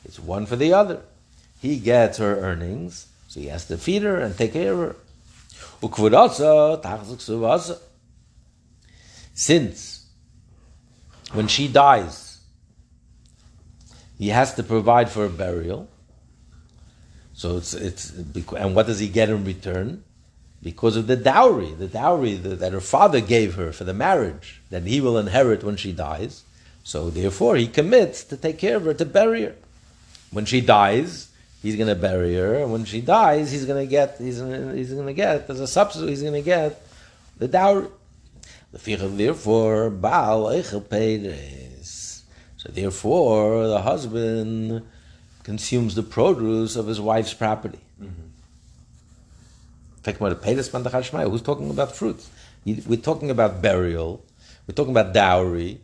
It's 0.05 0.19
one 0.19 0.45
for 0.45 0.55
the 0.55 0.73
other. 0.73 1.01
He 1.61 1.77
gets 1.77 2.17
her 2.17 2.39
earnings, 2.39 3.07
so 3.27 3.39
he 3.39 3.47
has 3.47 3.65
to 3.67 3.77
feed 3.77 4.01
her 4.01 4.19
and 4.19 4.37
take 4.37 4.53
care 4.53 4.73
of 4.73 4.79
her. 4.79 4.95
Since 9.33 10.05
when 11.31 11.47
she 11.47 11.67
dies, 11.67 12.39
he 14.17 14.29
has 14.29 14.53
to 14.55 14.63
provide 14.63 15.09
for 15.09 15.25
a 15.25 15.29
burial. 15.29 15.89
So 17.33 17.57
it's 17.57 17.73
it's 17.73 18.11
and 18.11 18.75
what 18.75 18.87
does 18.87 18.99
he 18.99 19.07
get 19.09 19.29
in 19.29 19.43
return? 19.43 20.03
Because 20.63 20.95
of 20.95 21.07
the 21.07 21.17
dowry, 21.17 21.73
the 21.73 21.87
dowry 21.87 22.35
that 22.35 22.71
her 22.71 22.79
father 22.79 23.19
gave 23.19 23.55
her 23.55 23.73
for 23.73 23.83
the 23.83 23.93
marriage 23.93 24.61
that 24.69 24.83
he 24.83 25.01
will 25.01 25.17
inherit 25.17 25.61
when 25.63 25.75
she 25.75 25.91
dies. 25.91 26.43
So 26.83 27.09
therefore, 27.09 27.57
he 27.57 27.67
commits 27.67 28.23
to 28.25 28.37
take 28.37 28.59
care 28.59 28.77
of 28.77 28.85
her, 28.85 28.93
to 28.93 29.05
bury 29.05 29.43
her. 29.43 29.55
When 30.31 30.45
she 30.45 30.61
dies, 30.61 31.29
he's 31.61 31.75
going 31.75 31.89
to 31.89 31.95
bury 31.95 32.35
her, 32.35 32.55
and 32.55 32.71
when 32.71 32.85
she 32.85 33.01
dies, 33.01 33.51
he's 33.51 33.65
going 33.65 33.85
to 33.85 33.89
get 33.89 34.17
he's 34.17 34.37
he's 34.37 34.93
going 34.93 35.07
to 35.07 35.13
get 35.13 35.49
as 35.49 35.59
a 35.59 35.67
substitute. 35.67 36.09
He's 36.09 36.21
going 36.21 36.33
to 36.33 36.41
get 36.41 36.81
the 37.37 37.47
dowry. 37.47 37.87
Therefore, 38.71 39.89
Baal 39.91 40.63
So 40.63 42.23
therefore, 42.69 43.67
the 43.67 43.81
husband 43.81 44.87
consumes 45.43 45.93
the 45.95 46.03
produce 46.03 46.75
of 46.75 46.87
his 46.87 46.99
wife's 46.99 47.33
property. 47.33 47.79
Mm-hmm. 48.01 48.32
Who's 50.03 51.41
talking 51.41 51.69
about 51.69 51.95
fruits? 51.95 52.29
We're 52.65 52.97
talking 52.97 53.29
about 53.29 53.61
burial. 53.61 54.25
We're 54.67 54.75
talking 54.75 54.91
about 54.91 55.13
dowry. 55.13 55.79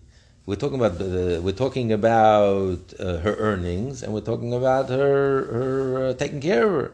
We're 0.46 0.56
talking 0.56 0.80
about 0.80 1.02
uh, 1.02 1.42
we're 1.42 1.52
talking 1.52 1.92
about 1.92 2.94
uh, 3.00 3.18
her 3.20 3.36
earnings, 3.36 4.02
and 4.02 4.14
we're 4.14 4.22
talking 4.22 4.54
about 4.54 4.88
her 4.90 5.46
her 5.46 6.08
uh, 6.08 6.14
taking 6.14 6.40
care 6.42 6.66
of 6.66 6.72
her, 6.72 6.92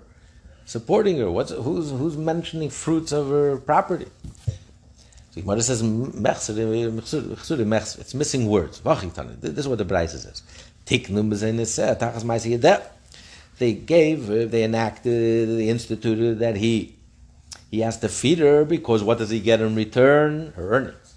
supporting 0.65 1.19
her. 1.19 1.31
What's 1.31 1.51
who's 1.51 1.91
who's 1.91 2.17
mentioning 2.17 2.69
fruits 2.69 3.13
of 3.13 3.29
her 3.29 3.55
property? 3.57 4.07
So 5.31 5.41
Gemara 5.41 5.61
says 5.61 5.81
it's 5.81 8.13
missing 8.13 8.47
words. 8.47 8.81
This 8.81 9.57
is 9.57 9.67
what 9.67 9.77
the 9.77 9.85
Braisa 9.85 10.17
says. 10.17 10.43
They 13.57 13.73
gave, 13.73 14.27
they 14.27 14.63
enacted, 14.63 15.49
they 15.49 15.69
instituted 15.69 16.39
that 16.39 16.57
he 16.57 16.95
he 17.71 17.79
has 17.81 17.97
to 17.99 18.09
feed 18.09 18.39
her 18.39 18.65
because 18.65 19.03
what 19.03 19.17
does 19.17 19.29
he 19.29 19.39
get 19.39 19.61
in 19.61 19.75
return? 19.75 20.53
Her 20.55 20.71
earnings. 20.71 21.15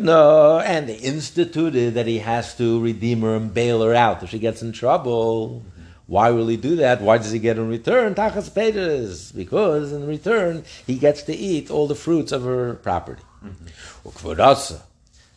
No, 0.00 0.60
and 0.60 0.88
they 0.88 0.96
instituted 0.96 1.94
that 1.94 2.06
he 2.06 2.20
has 2.20 2.56
to 2.56 2.80
redeem 2.80 3.20
her 3.20 3.36
and 3.36 3.52
bail 3.52 3.82
her 3.82 3.94
out 3.94 4.22
if 4.22 4.30
she 4.30 4.38
gets 4.38 4.62
in 4.62 4.72
trouble. 4.72 5.62
Why 6.06 6.30
will 6.30 6.46
he 6.46 6.56
do 6.56 6.76
that? 6.76 7.02
Why 7.02 7.18
does 7.18 7.32
he 7.32 7.38
get 7.38 7.58
in 7.58 7.68
return? 7.68 8.14
Tachas 8.14 8.54
Peters. 8.54 9.32
Because 9.32 9.92
in 9.92 10.06
return, 10.06 10.64
he 10.86 10.96
gets 10.96 11.22
to 11.24 11.34
eat 11.34 11.70
all 11.70 11.86
the 11.88 11.96
fruits 11.96 12.32
of 12.32 12.44
her 12.44 12.74
property. 12.74 13.22
Mm-hmm. 13.44 13.66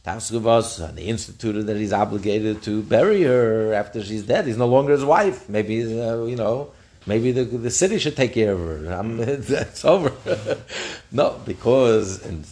And 0.06 0.98
they 0.98 1.04
instituted 1.04 1.64
that 1.64 1.76
he's 1.76 1.92
obligated 1.92 2.62
to 2.64 2.84
bury 2.84 3.24
her 3.24 3.74
after 3.74 4.04
she's 4.04 4.24
dead. 4.24 4.46
He's 4.46 4.58
no 4.58 4.68
longer 4.68 4.94
his 4.94 5.04
wife. 5.04 5.50
Maybe, 5.50 5.82
uh, 6.00 6.24
you 6.24 6.36
know, 6.36 6.72
Maybe 7.06 7.32
the, 7.32 7.46
the 7.46 7.72
city 7.72 7.98
should 7.98 8.16
take 8.16 8.34
care 8.34 8.54
of 8.54 8.60
her. 8.60 8.92
I'm, 8.92 9.20
it's 9.22 9.86
over. 9.86 10.12
no, 11.12 11.40
because 11.46 12.26
and 12.26 12.44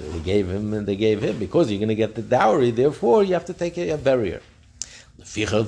they 0.00 0.20
gave 0.20 0.48
him 0.48 0.74
and 0.74 0.86
they 0.86 0.96
gave 0.96 1.22
him 1.22 1.38
because 1.38 1.70
you're 1.70 1.78
going 1.78 1.88
to 1.88 1.94
get 1.94 2.14
the 2.14 2.22
dowry. 2.22 2.70
Therefore, 2.70 3.24
you 3.24 3.34
have 3.34 3.46
to 3.46 3.54
take 3.54 3.78
a, 3.78 3.96
barrier. 3.96 4.42
Therefore. 5.18 5.64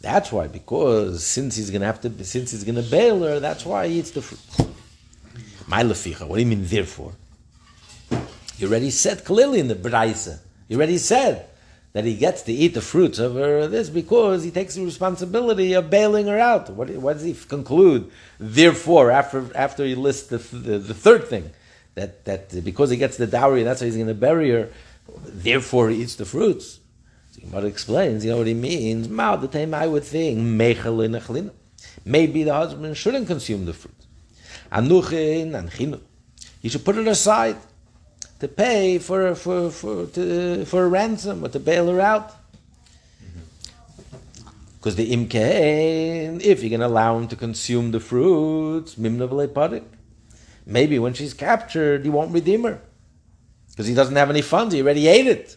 That's 0.00 0.30
why, 0.30 0.48
because 0.48 1.24
since 1.24 1.56
he's 1.56 1.70
going 1.70 1.80
to 1.80 1.86
have 1.86 2.00
to, 2.02 2.24
since 2.24 2.50
he's 2.50 2.64
going 2.64 2.74
to 2.74 2.82
bail 2.82 3.22
her, 3.22 3.40
that's 3.40 3.64
why 3.64 3.88
he 3.88 4.00
eats 4.00 4.10
the 4.10 4.20
fruit. 4.20 4.68
My 5.66 5.82
leficha. 5.82 6.28
What 6.28 6.36
do 6.36 6.42
you 6.42 6.46
mean? 6.46 6.66
Therefore, 6.66 7.12
you 8.58 8.68
already 8.68 8.90
said 8.90 9.24
clearly 9.24 9.60
in 9.60 9.68
the 9.68 9.74
brayse. 9.74 10.38
You 10.68 10.76
already 10.76 10.98
said 10.98 11.46
that 11.94 12.04
he 12.04 12.16
gets 12.16 12.42
to 12.42 12.52
eat 12.52 12.74
the 12.74 12.80
fruits 12.80 13.20
of 13.20 13.34
her 13.34 13.66
this 13.68 13.88
because 13.88 14.42
he 14.42 14.50
takes 14.50 14.74
the 14.74 14.84
responsibility 14.84 15.72
of 15.72 15.88
bailing 15.88 16.26
her 16.26 16.38
out. 16.38 16.68
What, 16.70 16.90
what 16.90 17.14
does 17.14 17.22
he 17.22 17.34
conclude? 17.34 18.10
Therefore, 18.38 19.10
after 19.10 19.56
after 19.56 19.84
he 19.84 19.94
lists 19.94 20.26
the, 20.26 20.38
the, 20.38 20.78
the 20.78 20.92
third 20.92 21.28
thing, 21.28 21.52
that 21.94 22.24
that 22.26 22.64
because 22.64 22.90
he 22.90 22.96
gets 22.96 23.16
the 23.16 23.28
dowry, 23.28 23.60
and 23.60 23.68
that's 23.68 23.80
why 23.80 23.86
he's 23.86 23.94
going 23.94 24.08
to 24.08 24.14
bury 24.14 24.50
her. 24.50 24.68
Therefore, 25.24 25.88
he 25.90 26.02
eats 26.02 26.16
the 26.16 26.24
fruits. 26.24 26.80
So 27.32 27.42
Gemara 27.42 27.66
explains, 27.66 28.24
you 28.24 28.32
know 28.32 28.38
what 28.38 28.46
he 28.48 28.54
means. 28.54 29.08
Mao 29.08 29.36
the 29.36 29.48
time 29.48 29.72
I 29.72 29.86
would 29.86 30.04
think 30.04 30.38
maybe 32.04 32.42
the 32.42 32.54
husband 32.54 32.96
shouldn't 32.96 33.28
consume 33.28 33.66
the 33.66 33.72
fruit. 33.72 33.94
Anuchin 34.72 35.54
and 35.54 36.00
He 36.60 36.68
should 36.68 36.84
put 36.84 36.98
it 36.98 37.06
aside 37.06 37.56
to 38.44 38.48
pay 38.48 38.98
for 38.98 39.34
for 39.34 39.70
for 39.70 40.06
to, 40.06 40.64
for 40.66 40.84
a 40.84 40.88
ransom 40.88 41.44
or 41.44 41.48
to 41.48 41.58
bail 41.58 41.88
her 41.88 42.00
out. 42.00 42.30
Mm-hmm. 42.30 44.48
Because 44.76 44.96
the 44.96 45.10
imkain, 45.16 46.42
if 46.42 46.62
you're 46.62 46.70
going 46.70 46.80
to 46.80 46.86
allow 46.86 47.18
him 47.18 47.28
to 47.28 47.36
consume 47.36 47.90
the 47.90 48.00
fruits, 48.00 48.98
maybe 50.66 50.98
when 50.98 51.14
she's 51.14 51.34
captured, 51.34 52.04
he 52.04 52.10
won't 52.10 52.32
redeem 52.32 52.64
her 52.64 52.80
because 53.70 53.86
he 53.86 53.94
doesn't 53.94 54.16
have 54.16 54.30
any 54.30 54.42
funds. 54.42 54.74
He 54.74 54.82
already 54.82 55.08
ate 55.08 55.26
it. 55.26 55.56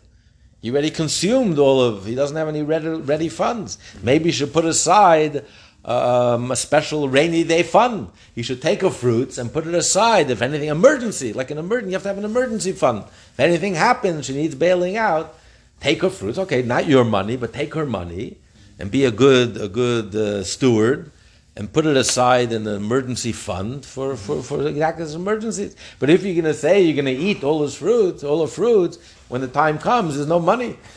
He 0.61 0.71
already 0.71 0.89
consumed 0.89 1.59
all 1.59 1.81
of. 1.81 2.05
He 2.05 2.15
doesn't 2.15 2.35
have 2.35 2.47
any 2.47 2.63
ready, 2.63 2.87
ready 2.87 3.29
funds. 3.29 3.77
Maybe 4.01 4.25
he 4.25 4.31
should 4.31 4.53
put 4.53 4.65
aside 4.65 5.45
um, 5.87 6.51
a 6.51 6.55
special 6.55 7.07
rainy 7.07 7.43
day 7.43 7.63
fund. 7.63 8.09
You 8.35 8.43
should 8.43 8.61
take 8.61 8.81
her 8.81 8.89
fruits 8.89 9.37
and 9.37 9.51
put 9.51 9.65
it 9.65 9.73
aside 9.73 10.29
if 10.29 10.41
anything 10.41 10.69
emergency, 10.69 11.33
like 11.33 11.49
an 11.49 11.57
emergency, 11.57 11.91
you 11.91 11.95
have 11.95 12.03
to 12.03 12.09
have 12.09 12.17
an 12.17 12.25
emergency 12.25 12.73
fund. 12.73 13.05
If 13.33 13.39
anything 13.39 13.73
happens, 13.73 14.25
she 14.25 14.33
needs 14.33 14.53
bailing 14.53 14.97
out. 14.97 15.35
Take 15.79 16.01
her 16.01 16.09
fruits. 16.09 16.37
Okay, 16.37 16.61
not 16.61 16.87
your 16.87 17.05
money, 17.05 17.37
but 17.37 17.53
take 17.53 17.73
her 17.73 17.85
money 17.85 18.37
and 18.77 18.91
be 18.91 19.05
a 19.05 19.11
good 19.11 19.57
a 19.57 19.67
good 19.67 20.13
uh, 20.15 20.43
steward 20.43 21.11
and 21.55 21.73
put 21.73 21.87
it 21.87 21.97
aside 21.97 22.51
in 22.51 22.67
an 22.67 22.75
emergency 22.75 23.31
fund 23.31 23.83
for, 23.83 24.15
for, 24.15 24.43
for 24.43 24.67
exactly 24.67 25.03
as 25.03 25.15
emergencies. 25.15 25.75
But 25.97 26.11
if 26.11 26.23
you're 26.23 26.35
going 26.35 26.45
to 26.45 26.53
say 26.53 26.81
you're 26.81 27.01
going 27.01 27.17
to 27.17 27.23
eat 27.23 27.43
all 27.43 27.59
those 27.59 27.75
fruits, 27.75 28.23
all 28.23 28.41
the 28.41 28.47
fruits, 28.47 28.99
when 29.27 29.41
the 29.41 29.47
time 29.47 29.79
comes, 29.79 30.15
there's 30.15 30.27
no 30.27 30.39
money. 30.39 30.77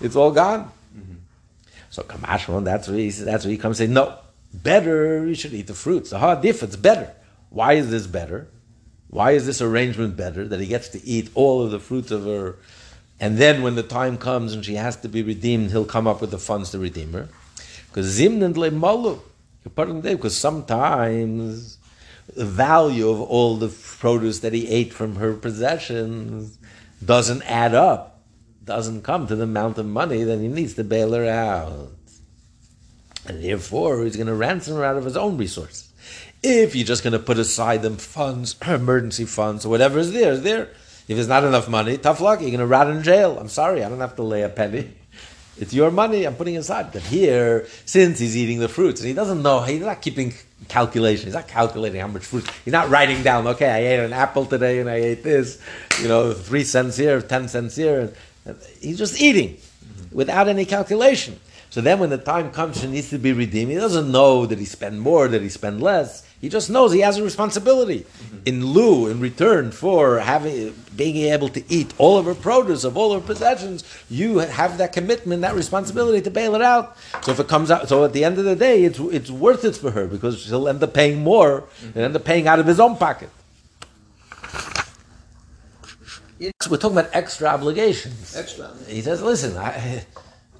it's 0.00 0.16
all 0.16 0.32
gone. 0.32 0.72
So 1.92 2.02
Kamashwan, 2.02 2.64
that's 2.64 2.88
where 2.88 2.96
he 2.96 3.10
that's 3.10 3.44
where 3.44 3.52
he 3.52 3.58
comes 3.58 3.78
and 3.78 3.90
say, 3.90 3.92
no, 3.92 4.16
better 4.54 5.26
you 5.26 5.34
should 5.34 5.52
eat 5.52 5.66
the 5.66 5.74
fruits. 5.74 6.08
The 6.08 6.18
hard 6.18 6.42
if 6.42 6.62
it's 6.62 6.74
better. 6.74 7.12
Why 7.50 7.74
is 7.74 7.90
this 7.90 8.06
better? 8.06 8.48
Why 9.10 9.32
is 9.32 9.44
this 9.44 9.60
arrangement 9.60 10.16
better? 10.16 10.48
That 10.48 10.58
he 10.58 10.66
gets 10.66 10.88
to 10.88 11.06
eat 11.06 11.28
all 11.34 11.62
of 11.62 11.70
the 11.70 11.78
fruits 11.78 12.10
of 12.10 12.24
her, 12.24 12.56
and 13.20 13.36
then 13.36 13.60
when 13.60 13.74
the 13.74 13.82
time 13.82 14.16
comes 14.16 14.54
and 14.54 14.64
she 14.64 14.76
has 14.76 14.96
to 15.02 15.08
be 15.08 15.22
redeemed, 15.22 15.70
he'll 15.70 15.84
come 15.84 16.06
up 16.06 16.22
with 16.22 16.30
the 16.30 16.38
funds 16.38 16.70
to 16.70 16.78
redeem 16.78 17.12
her. 17.12 17.28
Because 17.88 18.18
zimnend 18.18 18.56
le 18.56 18.70
malu, 18.70 19.20
because 19.62 20.34
sometimes 20.34 21.76
the 22.34 22.46
value 22.46 23.10
of 23.10 23.20
all 23.20 23.56
the 23.56 23.68
produce 23.68 24.38
that 24.38 24.54
he 24.54 24.66
ate 24.66 24.94
from 24.94 25.16
her 25.16 25.34
possessions 25.34 26.56
doesn't 27.04 27.42
add 27.42 27.74
up, 27.74 28.11
doesn't 28.64 29.02
come 29.02 29.26
to 29.26 29.36
the 29.36 29.44
amount 29.44 29.78
of 29.78 29.86
money 29.86 30.22
that 30.24 30.38
he 30.38 30.48
needs 30.48 30.74
to 30.74 30.84
bail 30.84 31.12
her 31.12 31.28
out. 31.28 31.90
And 33.26 33.42
therefore, 33.42 34.02
he's 34.04 34.16
going 34.16 34.26
to 34.26 34.34
ransom 34.34 34.76
her 34.76 34.84
out 34.84 34.96
of 34.96 35.04
his 35.04 35.16
own 35.16 35.36
resources. 35.36 35.92
If 36.42 36.74
you're 36.74 36.86
just 36.86 37.04
going 37.04 37.12
to 37.12 37.18
put 37.18 37.38
aside 37.38 37.82
them 37.82 37.96
funds, 37.96 38.56
emergency 38.66 39.24
funds, 39.24 39.64
or 39.64 39.68
whatever 39.68 39.98
is 39.98 40.12
there, 40.12 40.32
is 40.32 40.42
there. 40.42 40.62
If 41.08 41.16
there's 41.16 41.28
not 41.28 41.44
enough 41.44 41.68
money, 41.68 41.98
tough 41.98 42.20
luck, 42.20 42.40
you're 42.40 42.50
going 42.50 42.60
to 42.60 42.66
rot 42.66 42.88
in 42.88 43.02
jail. 43.02 43.38
I'm 43.38 43.48
sorry, 43.48 43.84
I 43.84 43.88
don't 43.88 44.00
have 44.00 44.16
to 44.16 44.22
lay 44.22 44.42
a 44.42 44.48
penny. 44.48 44.92
It's 45.58 45.74
your 45.74 45.90
money, 45.90 46.24
I'm 46.24 46.34
putting 46.34 46.56
aside. 46.56 46.92
But 46.92 47.02
here, 47.02 47.66
since 47.84 48.18
he's 48.18 48.38
eating 48.38 48.58
the 48.58 48.70
fruits, 48.70 49.02
and 49.02 49.08
he 49.08 49.14
doesn't 49.14 49.42
know, 49.42 49.60
he's 49.60 49.82
not 49.82 50.00
keeping 50.00 50.32
calculation, 50.68 51.26
he's 51.26 51.34
not 51.34 51.46
calculating 51.46 52.00
how 52.00 52.06
much 52.06 52.24
fruit, 52.24 52.50
he's 52.64 52.72
not 52.72 52.88
writing 52.88 53.22
down, 53.22 53.46
okay, 53.46 53.68
I 53.68 53.78
ate 53.80 54.00
an 54.00 54.14
apple 54.14 54.46
today 54.46 54.80
and 54.80 54.88
I 54.88 54.94
ate 54.94 55.22
this, 55.22 55.60
you 56.00 56.08
know, 56.08 56.32
three 56.32 56.64
cents 56.64 56.96
here, 56.96 57.20
ten 57.20 57.48
cents 57.48 57.76
here. 57.76 58.14
He's 58.80 58.98
just 58.98 59.20
eating 59.20 59.58
without 60.10 60.48
any 60.48 60.64
calculation. 60.64 61.40
So 61.70 61.80
then 61.80 62.00
when 62.00 62.10
the 62.10 62.18
time 62.18 62.50
comes 62.50 62.84
and 62.84 62.92
needs 62.92 63.08
to 63.10 63.18
be 63.18 63.32
redeemed, 63.32 63.70
he 63.70 63.78
doesn't 63.78 64.12
know 64.12 64.44
that 64.44 64.58
he 64.58 64.66
spent 64.66 64.98
more, 64.98 65.26
that 65.26 65.40
he 65.40 65.48
spent 65.48 65.80
less. 65.80 66.22
He 66.38 66.50
just 66.50 66.68
knows 66.68 66.92
he 66.92 67.00
has 67.00 67.16
a 67.16 67.22
responsibility. 67.22 68.00
Mm-hmm. 68.00 68.38
In 68.44 68.66
lieu, 68.66 69.06
in 69.06 69.20
return 69.20 69.70
for 69.70 70.18
having 70.18 70.74
being 70.94 71.16
able 71.32 71.48
to 71.48 71.64
eat 71.72 71.94
all 71.96 72.18
of 72.18 72.26
her 72.26 72.34
produce, 72.34 72.84
of 72.84 72.98
all 72.98 73.14
her 73.14 73.20
possessions, 73.20 73.84
you 74.10 74.38
have 74.38 74.76
that 74.78 74.92
commitment, 74.92 75.40
that 75.40 75.54
responsibility 75.54 76.20
to 76.20 76.30
bail 76.30 76.54
it 76.54 76.60
out. 76.60 76.94
So 77.22 77.32
if 77.32 77.40
it 77.40 77.48
comes 77.48 77.70
out, 77.70 77.88
so 77.88 78.04
at 78.04 78.12
the 78.12 78.24
end 78.24 78.36
of 78.38 78.44
the 78.44 78.56
day, 78.56 78.84
it's, 78.84 78.98
it's 78.98 79.30
worth 79.30 79.64
it 79.64 79.76
for 79.76 79.92
her 79.92 80.06
because 80.06 80.42
she'll 80.42 80.68
end 80.68 80.82
up 80.82 80.92
paying 80.92 81.22
more 81.22 81.62
mm-hmm. 81.62 81.86
and 81.86 81.98
end 81.98 82.16
up 82.16 82.24
paying 82.24 82.46
out 82.48 82.58
of 82.58 82.66
his 82.66 82.80
own 82.80 82.96
pocket. 82.96 83.30
We're 86.68 86.76
talking 86.76 86.98
about 86.98 87.10
extra 87.12 87.48
obligations. 87.48 88.34
Extra. 88.36 88.70
He 88.88 89.00
says, 89.00 89.22
listen, 89.22 89.56
I, 89.56 90.04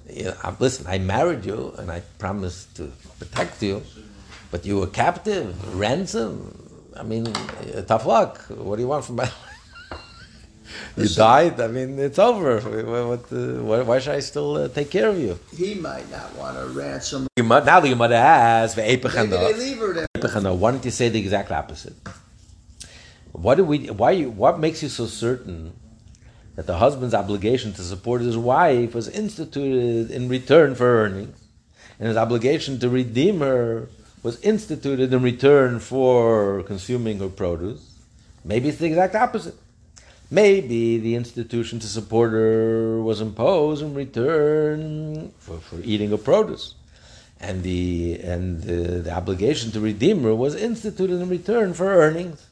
you 0.08 0.24
know, 0.24 0.56
listen, 0.60 0.86
I 0.86 0.98
married 0.98 1.44
you 1.44 1.74
and 1.78 1.90
I 1.90 2.00
promised 2.18 2.76
to 2.76 2.92
protect 3.18 3.62
you, 3.62 3.82
but 4.50 4.64
you 4.64 4.78
were 4.78 4.86
captive, 4.86 5.48
ransom. 5.78 6.58
I 6.96 7.02
mean, 7.02 7.24
tough 7.86 8.06
luck. 8.06 8.42
What 8.48 8.76
do 8.76 8.82
you 8.82 8.88
want 8.88 9.04
from 9.04 9.16
my 9.16 9.24
life? 9.24 9.42
you 10.96 11.08
died. 11.08 11.60
I 11.60 11.66
mean, 11.68 11.98
it's 11.98 12.18
over. 12.18 12.60
What, 12.60 13.32
uh, 13.32 13.84
why 13.84 13.98
should 13.98 14.14
I 14.14 14.20
still 14.20 14.56
uh, 14.56 14.68
take 14.68 14.90
care 14.90 15.08
of 15.08 15.18
you? 15.18 15.38
He 15.56 15.74
might 15.74 16.08
not 16.10 16.34
want 16.36 16.56
to 16.58 16.66
ransom. 16.66 17.26
You 17.36 17.44
might, 17.44 17.64
now 17.64 17.80
the 17.80 17.94
mother 17.94 18.14
asks, 18.14 18.76
Maybe 18.76 18.96
they 19.08 19.54
leave 19.54 19.78
her 19.78 19.92
there. 19.94 20.52
Why 20.54 20.70
don't 20.70 20.84
you 20.84 20.90
say 20.90 21.08
the 21.08 21.18
exact 21.18 21.50
opposite? 21.50 21.94
What 23.32 23.56
do 23.56 23.64
we? 23.64 23.86
Why? 23.88 24.12
You, 24.12 24.30
what 24.30 24.60
makes 24.60 24.82
you 24.82 24.88
so 24.88 25.06
certain 25.06 25.72
that 26.54 26.66
the 26.66 26.76
husband's 26.76 27.14
obligation 27.14 27.72
to 27.72 27.82
support 27.82 28.20
his 28.20 28.36
wife 28.36 28.94
was 28.94 29.08
instituted 29.08 30.10
in 30.10 30.28
return 30.28 30.74
for 30.74 31.04
earnings, 31.04 31.38
and 31.98 32.08
his 32.08 32.16
obligation 32.16 32.78
to 32.80 32.90
redeem 32.90 33.40
her 33.40 33.88
was 34.22 34.40
instituted 34.42 35.12
in 35.12 35.22
return 35.22 35.80
for 35.80 36.62
consuming 36.64 37.18
her 37.18 37.28
produce. 37.28 37.94
Maybe 38.44 38.68
it's 38.68 38.78
the 38.78 38.86
exact 38.86 39.14
opposite. 39.14 39.54
Maybe 40.30 40.98
the 40.98 41.14
institution 41.14 41.78
to 41.80 41.86
support 41.86 42.32
her 42.32 43.02
was 43.02 43.20
imposed 43.20 43.82
in 43.82 43.94
return 43.94 45.32
for, 45.38 45.58
for 45.58 45.80
eating 45.80 46.10
her 46.10 46.16
produce. 46.16 46.74
And 47.40 47.62
the 47.62 48.20
and 48.22 48.62
the, 48.62 49.00
the 49.00 49.12
obligation 49.12 49.72
to 49.72 49.80
redeem 49.80 50.22
her 50.22 50.34
was 50.34 50.54
instituted 50.54 51.20
in 51.20 51.28
return 51.28 51.74
for 51.74 51.86
earnings. 51.86 52.46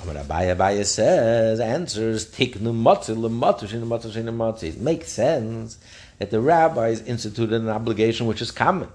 Amar 0.00 0.22
Abaye 0.22 0.54
Abaye 0.54 0.84
says, 0.84 1.60
answers, 1.60 2.26
tiknu 2.30 2.74
matzah 2.74 3.16
lematzah 3.16 3.66
shina 3.66 3.86
matzah 3.86 4.10
shina 4.12 4.34
matzah. 4.34 4.64
It 4.64 4.80
makes 4.80 5.10
sense 5.10 5.78
that 6.18 6.30
the 6.30 6.40
rabbis 6.40 7.00
instituted 7.02 7.60
an 7.60 7.68
obligation 7.68 8.26
which 8.26 8.42
is 8.42 8.50
common, 8.50 8.88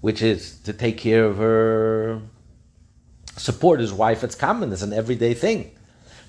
which 0.00 0.22
is 0.22 0.58
to 0.60 0.72
take 0.72 0.98
care 0.98 1.24
of 1.24 1.36
her, 1.36 2.20
support 3.36 3.80
his 3.80 3.92
wife. 3.92 4.24
It's 4.24 4.34
common, 4.34 4.72
it's 4.72 4.82
an 4.82 4.92
everyday 4.92 5.34
thing. 5.34 5.70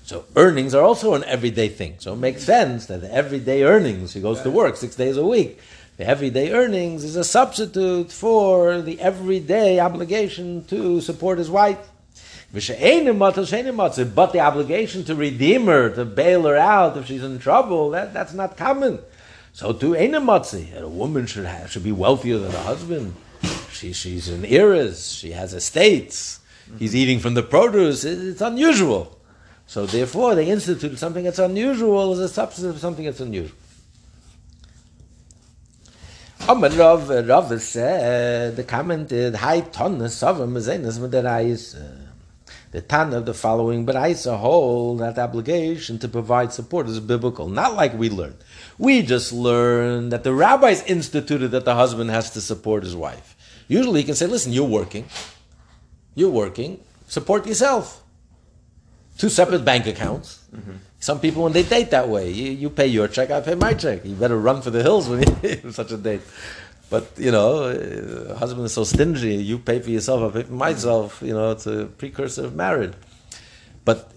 So 0.04 0.24
earnings 0.36 0.74
are 0.74 0.82
also 0.82 1.14
an 1.14 1.24
everyday 1.24 1.68
thing. 1.68 1.96
So 1.98 2.12
it 2.12 2.16
makes 2.16 2.42
sense 2.42 2.86
that 2.86 3.00
the 3.00 3.12
everyday 3.12 3.62
earnings, 3.64 4.12
he 4.14 4.20
goes 4.20 4.42
to 4.42 4.50
work 4.50 4.76
six 4.76 4.96
days 4.96 5.16
a 5.16 5.26
week, 5.26 5.60
the 5.96 6.06
everyday 6.06 6.52
earnings 6.52 7.04
is 7.04 7.16
a 7.16 7.24
substitute 7.24 8.10
for 8.10 8.80
the 8.80 9.00
everyday 9.00 9.78
obligation 9.78 10.64
to 10.66 11.00
support 11.00 11.38
his 11.38 11.50
wife. 11.50 11.91
But 12.52 12.60
the 14.32 14.40
obligation 14.40 15.04
to 15.04 15.14
redeem 15.14 15.66
her, 15.66 15.88
to 15.90 16.04
bail 16.04 16.42
her 16.42 16.56
out 16.56 16.98
if 16.98 17.06
she's 17.06 17.24
in 17.24 17.38
trouble, 17.38 17.90
that, 17.90 18.12
that's 18.12 18.34
not 18.34 18.58
common. 18.58 18.98
So 19.54 19.72
to 19.72 19.92
Einamatzi, 19.92 20.78
a 20.78 20.86
woman 20.86 21.24
should 21.24 21.46
have, 21.46 21.70
should 21.70 21.84
be 21.84 21.92
wealthier 21.92 22.38
than 22.38 22.54
a 22.54 22.58
husband. 22.58 23.14
She, 23.70 23.94
she's 23.94 24.28
an 24.28 24.44
heiress, 24.44 25.12
she 25.12 25.32
has 25.32 25.54
estates, 25.54 26.40
he's 26.78 26.94
eating 26.94 27.20
from 27.20 27.34
the 27.34 27.42
produce, 27.42 28.04
it's 28.04 28.42
unusual. 28.42 29.18
So 29.66 29.86
therefore 29.86 30.34
they 30.34 30.50
instituted 30.50 30.98
something 30.98 31.24
that's 31.24 31.38
unusual 31.38 32.12
as 32.12 32.18
a 32.18 32.28
substitute 32.28 32.68
of 32.68 32.78
something 32.78 33.06
that's 33.06 33.20
unusual. 33.20 33.56
Amar 36.48 36.70
Rav, 36.70 37.08
Rav 37.08 37.62
said, 37.62 38.66
commented, 38.66 39.36
Hai 39.36 39.62
tonnes 39.62 40.22
mezenes 40.52 41.00
with 41.00 41.12
the 41.12 41.22
the 42.72 42.80
Tan 42.80 43.12
of 43.12 43.26
the 43.26 43.34
following, 43.34 43.84
but 43.84 43.96
I 43.96 44.14
hold 44.14 45.00
that 45.00 45.18
obligation 45.18 45.98
to 45.98 46.08
provide 46.08 46.54
support 46.54 46.88
is 46.88 47.00
biblical, 47.00 47.46
not 47.48 47.74
like 47.74 47.92
we 47.94 48.08
learned. 48.08 48.38
We 48.78 49.02
just 49.02 49.30
learned 49.30 50.10
that 50.10 50.24
the 50.24 50.32
rabbis 50.32 50.82
instituted 50.84 51.48
that 51.48 51.66
the 51.66 51.74
husband 51.74 52.10
has 52.10 52.30
to 52.30 52.40
support 52.40 52.82
his 52.82 52.96
wife. 52.96 53.36
Usually 53.68 54.00
he 54.00 54.06
can 54.06 54.14
say, 54.14 54.26
listen, 54.26 54.52
you're 54.54 54.64
working, 54.64 55.04
you're 56.14 56.30
working, 56.30 56.80
support 57.06 57.46
yourself. 57.46 58.02
Two 59.18 59.28
separate 59.28 59.64
bank 59.66 59.86
accounts. 59.86 60.40
Mm-hmm. 60.54 60.72
Some 60.98 61.20
people, 61.20 61.42
when 61.42 61.52
they 61.52 61.64
date 61.64 61.90
that 61.90 62.08
way, 62.08 62.30
you, 62.30 62.52
you 62.52 62.70
pay 62.70 62.86
your 62.86 63.06
check, 63.06 63.30
I 63.30 63.42
pay 63.42 63.54
my 63.54 63.74
check. 63.74 64.04
You 64.04 64.14
better 64.14 64.38
run 64.38 64.62
for 64.62 64.70
the 64.70 64.82
hills 64.82 65.08
when 65.08 65.20
you 65.20 65.70
such 65.72 65.92
a 65.92 65.98
date. 65.98 66.22
But 66.92 67.04
you 67.16 67.32
know, 67.32 67.48
uh, 67.64 68.34
husband 68.34 68.66
is 68.66 68.74
so 68.74 68.84
stingy. 68.84 69.36
You 69.36 69.58
pay 69.58 69.80
for 69.80 69.88
yourself, 69.88 70.18
I 70.22 70.40
pay 70.40 70.46
for 70.46 70.52
myself. 70.52 71.22
You 71.22 71.32
know, 71.32 71.52
it's 71.52 71.66
a 71.66 71.86
precursor 71.86 72.44
of 72.44 72.54
marriage. 72.54 72.92
But 73.86 74.12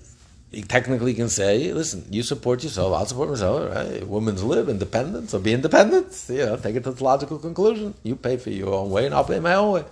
he 0.52 0.62
technically 0.62 1.14
can 1.14 1.30
say, 1.30 1.72
"Listen, 1.72 2.06
you 2.12 2.22
support 2.22 2.66
yourself. 2.66 2.94
I'll 2.94 3.06
support 3.06 3.30
myself. 3.30 3.74
Right? 3.74 4.06
Women's 4.06 4.44
live 4.44 4.68
independent, 4.68 5.30
so 5.30 5.40
be 5.40 5.54
independent. 5.54 6.08
You 6.28 6.46
know, 6.48 6.58
take 6.58 6.76
it 6.76 6.84
to 6.84 6.92
the 6.92 7.04
logical 7.12 7.40
conclusion. 7.40 7.94
You 8.04 8.18
pay 8.18 8.36
for 8.36 8.50
your 8.50 8.74
own 8.80 8.90
way, 8.92 9.06
and 9.06 9.16
I'll 9.16 9.30
pay 9.34 9.40
my 9.40 9.56
own 9.56 9.72
way." 9.76 9.86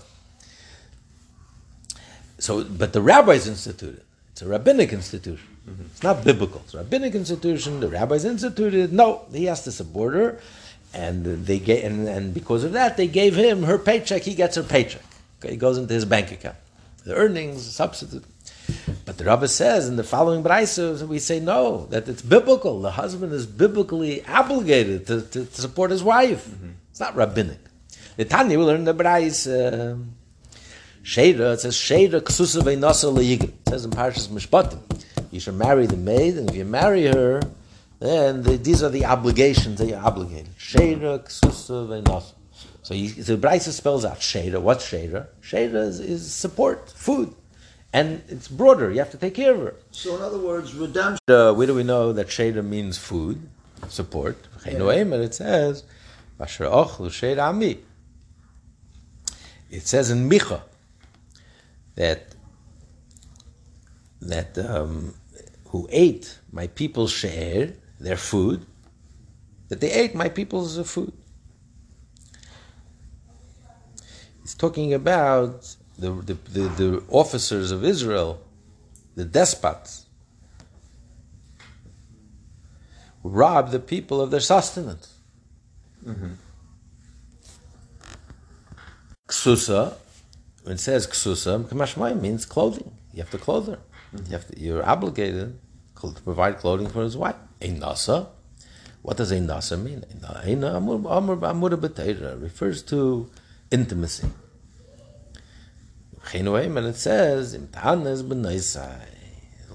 So, 2.37 2.65
but 2.65 2.91
the 2.91 3.01
rabbis 3.01 3.47
instituted. 3.47 4.03
It's 4.33 4.41
a 4.41 4.49
rabbinic 4.55 4.91
institution. 4.91 5.47
Mm-hmm. 5.69 5.85
It's 5.91 6.03
not 6.03 6.25
biblical. 6.25 6.59
It's 6.65 6.73
a 6.73 6.79
rabbinic 6.79 7.15
institution. 7.15 7.79
The 7.79 7.87
rabbis 7.87 8.25
instituted. 8.25 8.91
No, 8.91 9.07
he 9.31 9.45
has 9.45 9.63
to 9.63 9.71
support 9.71 10.15
her 10.15 10.29
and 10.93 11.25
they 11.25 11.59
gave, 11.59 11.83
and, 11.85 12.07
and, 12.07 12.33
because 12.33 12.63
of 12.63 12.73
that, 12.73 12.97
they 12.97 13.07
gave 13.07 13.35
him 13.35 13.63
her 13.63 13.77
paycheck. 13.77 14.21
He 14.21 14.35
gets 14.35 14.55
her 14.55 14.63
paycheck. 14.63 15.03
Okay, 15.39 15.53
it 15.53 15.57
goes 15.57 15.77
into 15.77 15.93
his 15.93 16.05
bank 16.05 16.31
account. 16.31 16.55
The 17.03 17.15
earnings, 17.15 17.65
substitute. 17.65 18.23
But 19.05 19.17
the 19.17 19.25
Rabbi 19.25 19.47
says 19.47 19.89
in 19.89 19.97
the 19.97 20.03
following 20.03 20.43
braisos, 20.43 21.05
we 21.05 21.19
say 21.19 21.39
no, 21.39 21.87
that 21.87 22.07
it's 22.07 22.21
biblical. 22.21 22.81
The 22.81 22.91
husband 22.91 23.33
is 23.33 23.45
biblically 23.45 24.25
obligated 24.25 25.07
to, 25.07 25.21
to, 25.21 25.45
to 25.45 25.61
support 25.61 25.91
his 25.91 26.03
wife. 26.03 26.47
Mm-hmm. 26.47 26.69
It's 26.91 26.99
not 26.99 27.15
rabbinic. 27.15 27.59
The 28.15 28.25
Tanya 28.25 28.57
will 28.57 28.67
learn 28.67 28.85
the 28.85 28.93
brais. 28.93 29.47
Uh, 29.47 29.97
Sheda, 31.03 31.55
it 31.55 31.59
says 31.59 31.75
Sheda 31.75 32.21
ksusa 32.21 32.61
ve'nasa 32.61 33.43
It 33.43 33.51
says 33.67 33.83
in 33.83 33.91
Parshas 33.91 34.29
Mishpatim, 34.29 34.79
you 35.31 35.39
should 35.41 35.55
marry 35.55 35.85
the 35.85 35.97
maid, 35.97 36.37
and 36.37 36.49
if 36.49 36.55
you 36.55 36.63
marry 36.63 37.05
her, 37.07 37.41
then 38.03 38.43
the, 38.43 38.57
these 38.57 38.83
are 38.83 38.89
the 38.89 39.05
obligations 39.05 39.79
that 39.79 39.87
you're 39.87 39.99
obligated. 39.99 40.55
Sheda, 40.57 41.19
ksusa, 41.19 42.03
ve'nasa. 42.03 42.33
So 42.81 42.93
you, 42.93 43.09
the 43.09 43.37
Brisa 43.37 43.71
spells 43.71 44.03
out 44.03 44.19
Sheda. 44.19 44.61
What's 44.61 44.85
Sheda? 44.89 45.27
Sheda 45.41 45.75
is, 45.75 45.99
is, 45.99 46.33
support, 46.33 46.89
food. 46.89 47.33
And 47.93 48.21
it's 48.27 48.47
broader. 48.47 48.91
You 48.91 48.99
have 48.99 49.11
to 49.11 49.17
take 49.17 49.35
care 49.35 49.53
of 49.53 49.61
her. 49.61 49.75
So 49.91 50.15
in 50.17 50.21
other 50.21 50.39
words, 50.39 50.73
redemption. 50.73 51.19
Uh, 51.27 51.53
where 51.53 51.67
do 51.67 51.75
we 51.75 51.83
know 51.83 52.11
that 52.11 52.27
Sheda 52.27 52.65
means 52.65 52.97
food, 52.97 53.49
support? 53.87 54.37
Yeah. 54.65 54.91
And 54.91 55.13
it 55.13 55.35
says, 55.35 55.83
ami. 56.39 57.79
It 59.69 59.87
says 59.87 60.11
in 60.11 60.29
Micha, 60.29 60.61
that 61.95 62.35
that 64.21 64.57
um, 64.57 65.13
who 65.67 65.87
ate 65.91 66.39
my 66.51 66.67
people's 66.67 67.11
share, 67.11 67.73
their 68.03 68.17
food, 68.17 68.65
that 69.69 69.79
they 69.81 69.91
ate 69.91 70.13
my 70.13 70.29
people's 70.29 70.77
food. 70.89 71.13
He's 74.41 74.53
talking 74.53 74.93
about 74.93 75.75
the, 75.97 76.11
the, 76.11 76.33
the, 76.33 76.67
the 76.81 77.03
officers 77.07 77.71
of 77.71 77.83
Israel, 77.85 78.41
the 79.15 79.23
despots, 79.23 80.05
who 83.21 83.29
robbed 83.29 83.71
the 83.71 83.79
people 83.79 84.19
of 84.19 84.31
their 84.31 84.41
sustenance. 84.41 85.17
Mm-hmm. 86.05 86.33
Ksusa, 89.27 89.93
when 90.63 90.75
it 90.75 90.79
says 90.79 91.07
ksusa, 91.07 91.63
kamashmai 91.63 92.19
means 92.19 92.45
clothing. 92.45 92.91
You 93.13 93.21
have 93.21 93.31
to 93.31 93.37
clothe 93.37 93.67
her. 93.67 93.79
You 94.25 94.31
have 94.31 94.47
to, 94.47 94.59
you're 94.59 94.85
obligated 94.85 95.57
to 96.01 96.21
provide 96.21 96.57
clothing 96.57 96.89
for 96.89 97.01
his 97.01 97.15
wife. 97.15 97.35
Nasa. 97.69 98.27
What 99.01 99.17
does 99.17 99.31
nasa 99.31 99.81
mean? 99.81 100.03
Amur 100.23 101.35
refers 102.37 102.83
to 102.83 103.29
intimacy. 103.71 104.27
And 106.33 106.87
it 106.87 106.95
says. 106.95 107.57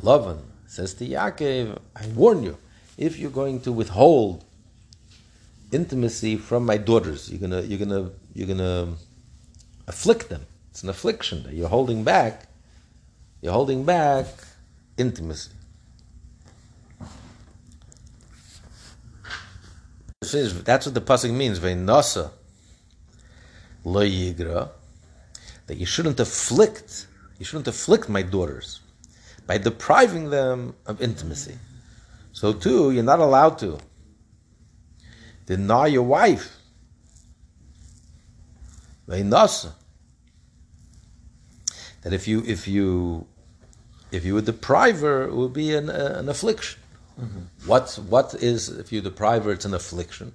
Lavan 0.02 0.38
says 0.66 0.94
to 0.94 1.06
Yaakov, 1.06 1.78
I 1.96 2.06
warn 2.08 2.42
you, 2.42 2.58
if 2.96 3.18
you're 3.18 3.30
going 3.30 3.60
to 3.62 3.72
withhold 3.72 4.44
intimacy 5.72 6.36
from 6.36 6.64
my 6.64 6.76
daughters, 6.76 7.30
you're 7.30 7.40
gonna 7.40 7.62
you're 7.62 7.78
gonna 7.78 8.10
you're 8.34 8.48
gonna 8.48 8.94
afflict 9.86 10.28
them. 10.28 10.46
It's 10.70 10.82
an 10.82 10.88
affliction 10.88 11.42
that 11.44 11.54
you're 11.54 11.68
holding 11.68 12.04
back. 12.04 12.46
You're 13.42 13.52
holding 13.52 13.84
back 13.84 14.26
intimacy. 14.96 15.50
That's 20.32 20.86
what 20.86 20.94
the 20.94 21.00
pasuk 21.00 21.32
means. 21.32 21.58
Veinasa 21.58 22.30
lo 23.84 24.02
yigra. 24.02 24.70
That 25.66 25.76
you 25.76 25.86
shouldn't 25.86 26.20
afflict. 26.20 27.06
You 27.38 27.44
shouldn't 27.44 27.68
afflict 27.68 28.08
my 28.08 28.22
daughters 28.22 28.80
by 29.46 29.58
depriving 29.58 30.30
them 30.30 30.74
of 30.86 31.00
intimacy. 31.00 31.56
So 32.32 32.52
too, 32.52 32.90
you're 32.90 33.02
not 33.02 33.20
allowed 33.20 33.58
to 33.60 33.78
deny 35.46 35.86
your 35.86 36.02
wife. 36.02 36.56
Veinasa 39.08 39.72
that 42.02 42.12
if 42.12 42.28
you 42.28 42.42
if 42.46 42.68
you 42.68 43.26
if 44.10 44.24
you 44.24 44.34
would 44.34 44.46
deprive 44.46 45.00
her, 45.00 45.24
it 45.24 45.34
would 45.34 45.52
be 45.52 45.74
an, 45.74 45.90
uh, 45.90 46.16
an 46.18 46.28
affliction. 46.28 46.80
Mm-hmm. 47.18 47.68
What 47.68 47.98
what 48.08 48.34
is 48.34 48.68
if 48.68 48.92
you 48.92 49.00
deprive 49.00 49.44
her? 49.44 49.52
It's 49.52 49.64
an 49.64 49.74
affliction. 49.74 50.34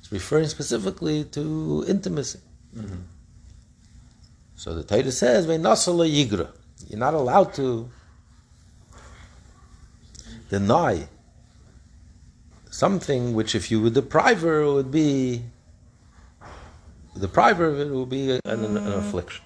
It's 0.00 0.12
referring 0.12 0.46
specifically 0.46 1.24
to 1.24 1.84
intimacy. 1.88 2.40
Mm-hmm. 2.76 3.02
So 4.56 4.74
the 4.74 4.84
Torah 4.84 5.10
says. 5.10 5.46
You're 5.46 6.98
not 6.98 7.14
allowed 7.14 7.54
to 7.54 7.90
deny 10.50 11.08
something 12.70 13.34
which, 13.34 13.54
if 13.54 13.70
you 13.70 13.80
would 13.82 13.94
deprive 13.94 14.42
her, 14.42 14.64
would 14.72 14.90
be 14.90 15.42
deprive 17.18 17.58
her 17.58 17.66
of 17.66 17.80
it 17.80 17.90
would 17.90 18.08
be 18.08 18.32
an, 18.32 18.40
an 18.44 18.76
affliction. 18.76 19.44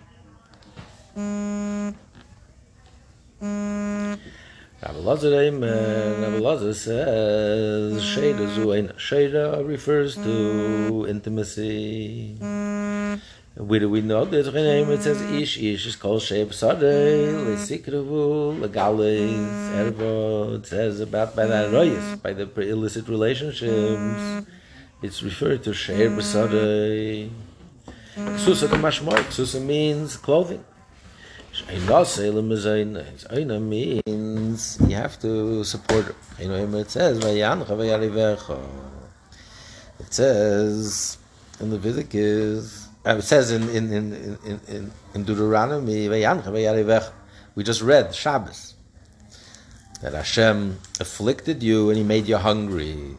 Rabbi 4.83 4.99
Lazar 4.99 5.31
mm. 5.31 6.23
Rabbi 6.23 6.39
Lazar 6.39 6.75
says 6.75 8.03
Sheda 8.03 8.47
Zuain. 8.55 8.93
Mm. 8.93 8.97
Sheda 8.97 9.67
refers 9.67 10.17
to 10.17 10.21
mm. 10.21 11.09
intimacy. 11.09 12.37
Where 13.57 13.81
do 13.81 13.89
we 13.89 14.03
know 14.03 14.27
this? 14.27 14.49
It 14.49 15.03
says 15.03 15.23
Ish 15.23 15.57
Ish 15.57 15.87
is 15.87 15.97
called 15.97 16.21
Sheib 16.21 16.49
Sadeh 16.49 17.33
Lesikrevu 17.47 18.61
Legales 18.61 19.49
Ervo. 19.73 20.59
It 20.59 20.67
says 20.67 21.01
about 21.01 21.35
by 21.35 21.47
the 21.47 21.71
royas, 21.73 22.23
by 22.23 22.35
the 22.35 22.45
illicit 22.61 23.09
relationships. 23.09 24.47
It's 25.01 25.23
referred 25.23 25.65
to 25.65 25.71
Sheib 25.71 26.19
Sadeh. 26.21 27.31
Ksusa 28.15 28.69
Kamashmoy. 28.69 29.25
Ksusa 29.31 29.65
means 29.65 30.19
clothing. 30.19 30.63
Aina 33.31 33.61
means 33.61 34.79
you 34.81 34.97
have 34.97 35.19
to 35.21 35.65
support 35.65 36.15
know, 36.39 36.79
it 36.79 36.91
says 36.91 37.25
It 39.99 40.13
says 40.13 41.19
in 41.61 41.71
Leviticus. 41.71 42.89
Uh, 43.07 43.17
it 43.17 43.23
says 43.23 43.51
in 43.51 43.69
in 43.71 43.93
in 43.93 44.61
in, 44.69 44.93
in 45.15 45.25
Deuteronomy. 45.25 46.09
We 47.55 47.65
just 47.65 47.81
read 47.81 48.15
Shabbos 48.15 48.75
that 50.03 50.13
Hashem 50.13 50.79
afflicted 51.01 51.63
you 51.63 51.89
and 51.89 51.97
He 51.97 52.05
made 52.05 52.27
you 52.27 52.37
hungry. 52.37 53.17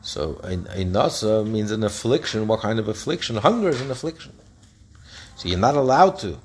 So 0.00 0.34
Einasa 0.44 1.46
means 1.46 1.70
an 1.72 1.84
affliction. 1.84 2.46
What 2.46 2.60
kind 2.60 2.78
of 2.78 2.88
affliction? 2.88 3.36
Hunger 3.36 3.68
is 3.68 3.82
an 3.82 3.90
affliction. 3.90 4.32
So 5.36 5.48
you're 5.48 5.58
not 5.58 5.76
allowed 5.76 6.18
to 6.20 6.38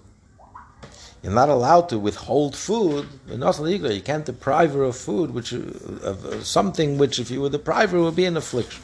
you're 1.24 1.34
not 1.34 1.50
allowed 1.50 1.90
to 1.90 2.00
withhold 2.00 2.56
food. 2.56 3.08
You 3.28 4.02
can't 4.02 4.26
deprive 4.26 4.74
her 4.74 4.84
of 4.84 4.96
food, 4.96 5.32
which 5.32 5.54
of 5.54 6.46
something 6.46 6.98
which, 6.98 7.20
if 7.20 7.30
you 7.30 7.42
would 7.42 7.52
deprive 7.52 7.92
her, 7.92 8.00
would 8.02 8.16
be 8.16 8.26
an 8.26 8.38
affliction. 8.38 8.82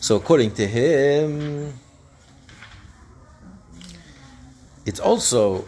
So, 0.00 0.16
according 0.16 0.52
to 0.54 0.66
him, 0.66 1.74
it's 4.86 5.00
also 5.00 5.66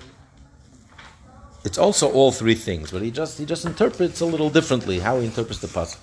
it's 1.64 1.78
also 1.78 2.10
all 2.12 2.32
three 2.32 2.54
things, 2.54 2.90
but 2.92 3.02
he 3.02 3.10
just 3.10 3.38
he 3.38 3.44
just 3.44 3.66
interprets 3.66 4.20
a 4.20 4.26
little 4.26 4.50
differently 4.50 4.98
how 5.00 5.18
he 5.20 5.26
interprets 5.26 5.60
the 5.60 5.68
puzzle. 5.68 6.00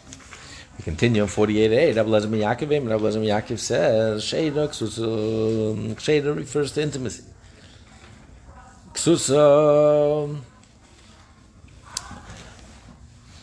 We 0.77 0.83
continue 0.83 1.21
on 1.21 1.27
48a. 1.27 1.95
Rabbi 1.95 2.09
Lezer 2.09 2.29
Yaakov, 2.29 2.89
Rabbi 2.89 3.03
Yaakov 3.03 3.59
says, 3.59 4.23
Sheda 4.23 4.65
refers 6.35 6.71
to 6.73 6.81
intimacy. 6.81 7.23
Ksusa. 9.03 9.35
Uh, 9.35 10.39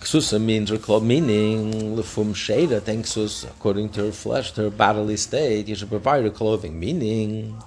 Ksusa 0.01 0.41
means 0.41 0.71
club 0.79 1.03
meaning 1.03 1.95
lefum 1.97 2.33
sheda 2.33 2.81
thanksus 2.81 3.45
according 3.45 3.91
to 3.91 4.07
her 4.07 4.13
flesh, 4.13 4.53
to 4.53 4.63
her 4.63 4.71
bodily 4.71 5.19
state. 5.19 5.69
You 5.69 5.75
should 5.75 5.91
provide 5.91 6.25
her 6.25 6.31
clothing, 6.31 6.81
meaning 6.81 7.63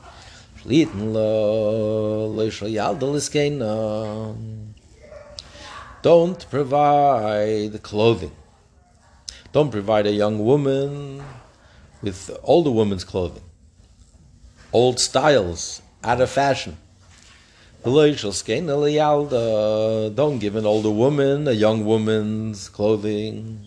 don't 6.01 6.49
provide 6.49 7.83
clothing. 7.83 8.31
Don't 9.51 9.69
provide 9.69 10.07
a 10.07 10.11
young 10.11 10.39
woman 10.43 11.23
with 12.01 12.31
older 12.41 12.71
woman's 12.71 13.03
clothing, 13.03 13.43
old 14.71 14.99
styles, 14.99 15.83
out 16.03 16.21
of 16.21 16.31
fashion. 16.31 16.77
Don't 20.15 20.39
give 20.39 20.55
an 20.55 20.65
older 20.65 20.89
woman 20.89 21.47
a 21.49 21.51
young 21.51 21.83
woman's 21.83 22.69
clothing. 22.69 23.59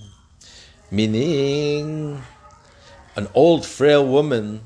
Meaning, 0.91 2.23
an 3.15 3.29
old, 3.35 3.67
frail 3.67 4.07
woman. 4.07 4.63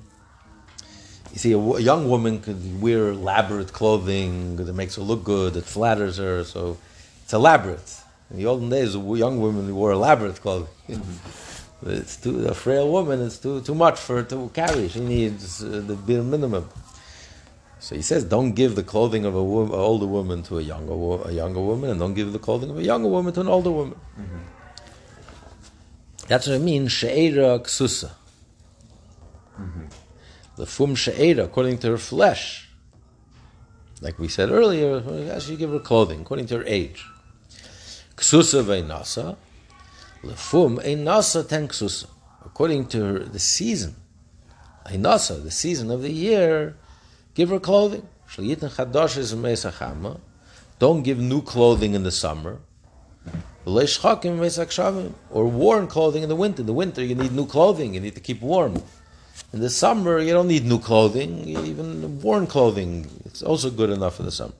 You 1.32 1.38
see, 1.38 1.52
a, 1.52 1.58
a 1.58 1.80
young 1.80 2.08
woman 2.08 2.40
could 2.40 2.80
wear 2.80 3.08
elaborate 3.08 3.72
clothing 3.72 4.54
that 4.56 4.72
makes 4.72 4.94
her 4.94 5.02
look 5.02 5.24
good, 5.24 5.54
that 5.54 5.64
flatters 5.64 6.18
her, 6.18 6.44
so 6.44 6.78
it's 7.24 7.32
elaborate. 7.32 7.96
In 8.30 8.36
the 8.36 8.46
olden 8.46 8.68
days, 8.68 8.94
a 8.94 9.00
young 9.00 9.40
woman 9.40 9.74
wore 9.74 9.90
elaborate 9.90 10.40
clothing. 10.40 10.68
It's 11.82 12.18
too 12.18 12.46
a 12.46 12.52
frail 12.52 12.92
woman. 12.92 13.22
It's 13.22 13.38
too 13.38 13.62
too 13.62 13.74
much 13.74 13.98
for 13.98 14.16
her 14.16 14.22
to 14.24 14.50
carry. 14.52 14.88
She 14.88 15.00
needs 15.00 15.64
uh, 15.64 15.82
the 15.86 15.96
bare 15.96 16.22
minimum. 16.22 16.68
So 17.80 17.96
he 17.96 18.02
says, 18.02 18.24
don't 18.24 18.52
give 18.52 18.76
the 18.76 18.82
clothing 18.82 19.24
of 19.24 19.34
a 19.34 19.42
wo- 19.42 19.72
older 19.72 20.06
woman 20.06 20.42
to 20.44 20.58
a 20.58 20.62
younger 20.62 20.94
wo- 20.94 21.22
a 21.24 21.32
younger 21.32 21.60
woman, 21.60 21.88
and 21.88 21.98
don't 21.98 22.12
give 22.12 22.32
the 22.32 22.38
clothing 22.38 22.68
of 22.68 22.76
a 22.76 22.82
younger 22.82 23.08
woman 23.08 23.32
to 23.32 23.40
an 23.40 23.48
older 23.48 23.70
woman. 23.70 23.98
Mm-hmm. 24.18 24.38
That's 26.28 26.46
what 26.46 26.56
it 26.56 26.60
means. 26.60 26.92
She'era 26.92 27.58
ksusa. 27.58 28.10
Mm-hmm. 29.58 29.86
The 30.56 30.66
fum 30.66 30.94
she'era, 30.94 31.44
according 31.44 31.78
to 31.78 31.90
her 31.92 31.98
flesh. 31.98 32.68
Like 34.02 34.18
we 34.18 34.28
said 34.28 34.50
earlier, 34.50 35.40
she 35.40 35.56
give 35.56 35.70
her 35.70 35.78
clothing 35.78 36.20
according 36.20 36.46
to 36.48 36.58
her 36.58 36.64
age. 36.66 37.06
Ksusa 38.14 38.62
ve'nasa, 38.62 39.36
lefum 40.22 40.78
einasa 40.84 41.48
ten 41.48 41.66
ksusa. 41.66 42.06
According 42.44 42.88
to 42.88 43.04
her, 43.04 43.18
the 43.20 43.38
season, 43.38 43.96
einasa, 44.84 45.42
the 45.42 45.50
season 45.50 45.90
of 45.90 46.02
the 46.02 46.12
year, 46.12 46.76
give 47.40 47.48
her 47.48 47.60
clothing. 47.70 48.06
Don't 50.78 51.02
give 51.08 51.18
new 51.18 51.42
clothing 51.52 51.92
in 51.98 52.02
the 52.08 52.14
summer. 52.24 52.54
Or 55.36 55.44
worn 55.62 55.86
clothing 55.86 56.22
in 56.22 56.28
the 56.28 56.40
winter. 56.44 56.60
In 56.60 56.66
the 56.66 56.78
winter, 56.84 57.02
you 57.02 57.14
need 57.14 57.32
new 57.32 57.46
clothing. 57.46 57.94
You 57.94 58.00
need 58.00 58.14
to 58.20 58.24
keep 58.28 58.40
warm. 58.42 58.74
In 59.54 59.60
the 59.60 59.70
summer, 59.70 60.18
you 60.26 60.32
don't 60.36 60.48
need 60.48 60.64
new 60.66 60.78
clothing. 60.78 61.30
Even 61.72 62.20
worn 62.20 62.46
clothing, 62.46 62.92
it's 63.24 63.42
also 63.42 63.70
good 63.70 63.90
enough 63.90 64.16
for 64.16 64.24
the 64.28 64.34
summer. 64.40 64.58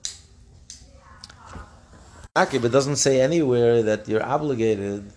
Akib, 2.35 2.63
it 2.63 2.71
doesn't 2.77 2.95
say 2.95 3.21
anywhere 3.21 3.83
that 3.83 4.07
you're 4.09 4.25
obligated 4.37 5.11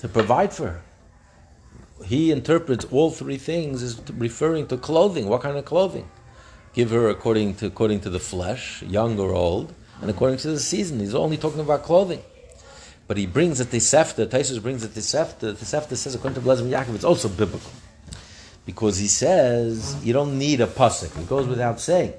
to 0.00 0.08
provide 0.08 0.52
for 0.52 0.66
her. 0.74 0.82
He 2.04 2.30
interprets 2.30 2.84
all 2.86 3.10
three 3.10 3.38
things 3.38 3.82
as 3.82 4.00
referring 4.12 4.66
to 4.68 4.76
clothing. 4.76 5.26
What 5.26 5.42
kind 5.42 5.56
of 5.56 5.64
clothing? 5.64 6.08
Give 6.74 6.90
her 6.90 7.08
according 7.08 7.54
to 7.56 7.66
according 7.66 8.00
to 8.00 8.10
the 8.10 8.18
flesh, 8.18 8.82
young 8.82 9.18
or 9.18 9.32
old, 9.32 9.72
and 10.00 10.10
according 10.10 10.38
to 10.38 10.48
the 10.48 10.60
season. 10.60 11.00
He's 11.00 11.14
only 11.14 11.36
talking 11.36 11.60
about 11.60 11.82
clothing. 11.82 12.22
But 13.06 13.16
he 13.16 13.26
brings 13.26 13.60
a 13.60 13.64
Tosefta, 13.64 14.26
Tosfos 14.26 14.62
brings 14.62 14.82
a 14.84 14.88
Tosefta. 14.88 15.38
The 15.40 15.52
Tosefta 15.52 15.96
says, 15.96 16.14
according 16.14 16.36
to 16.36 16.40
Blazim 16.40 16.70
Yaakov, 16.70 16.94
it's 16.94 17.04
also 17.04 17.28
biblical. 17.28 17.70
Because 18.64 18.96
he 18.96 19.08
says, 19.08 20.02
you 20.02 20.14
don't 20.14 20.38
need 20.38 20.62
a 20.62 20.66
pasuk. 20.66 21.18
It 21.20 21.28
goes 21.28 21.46
without 21.46 21.80
saying. 21.80 22.14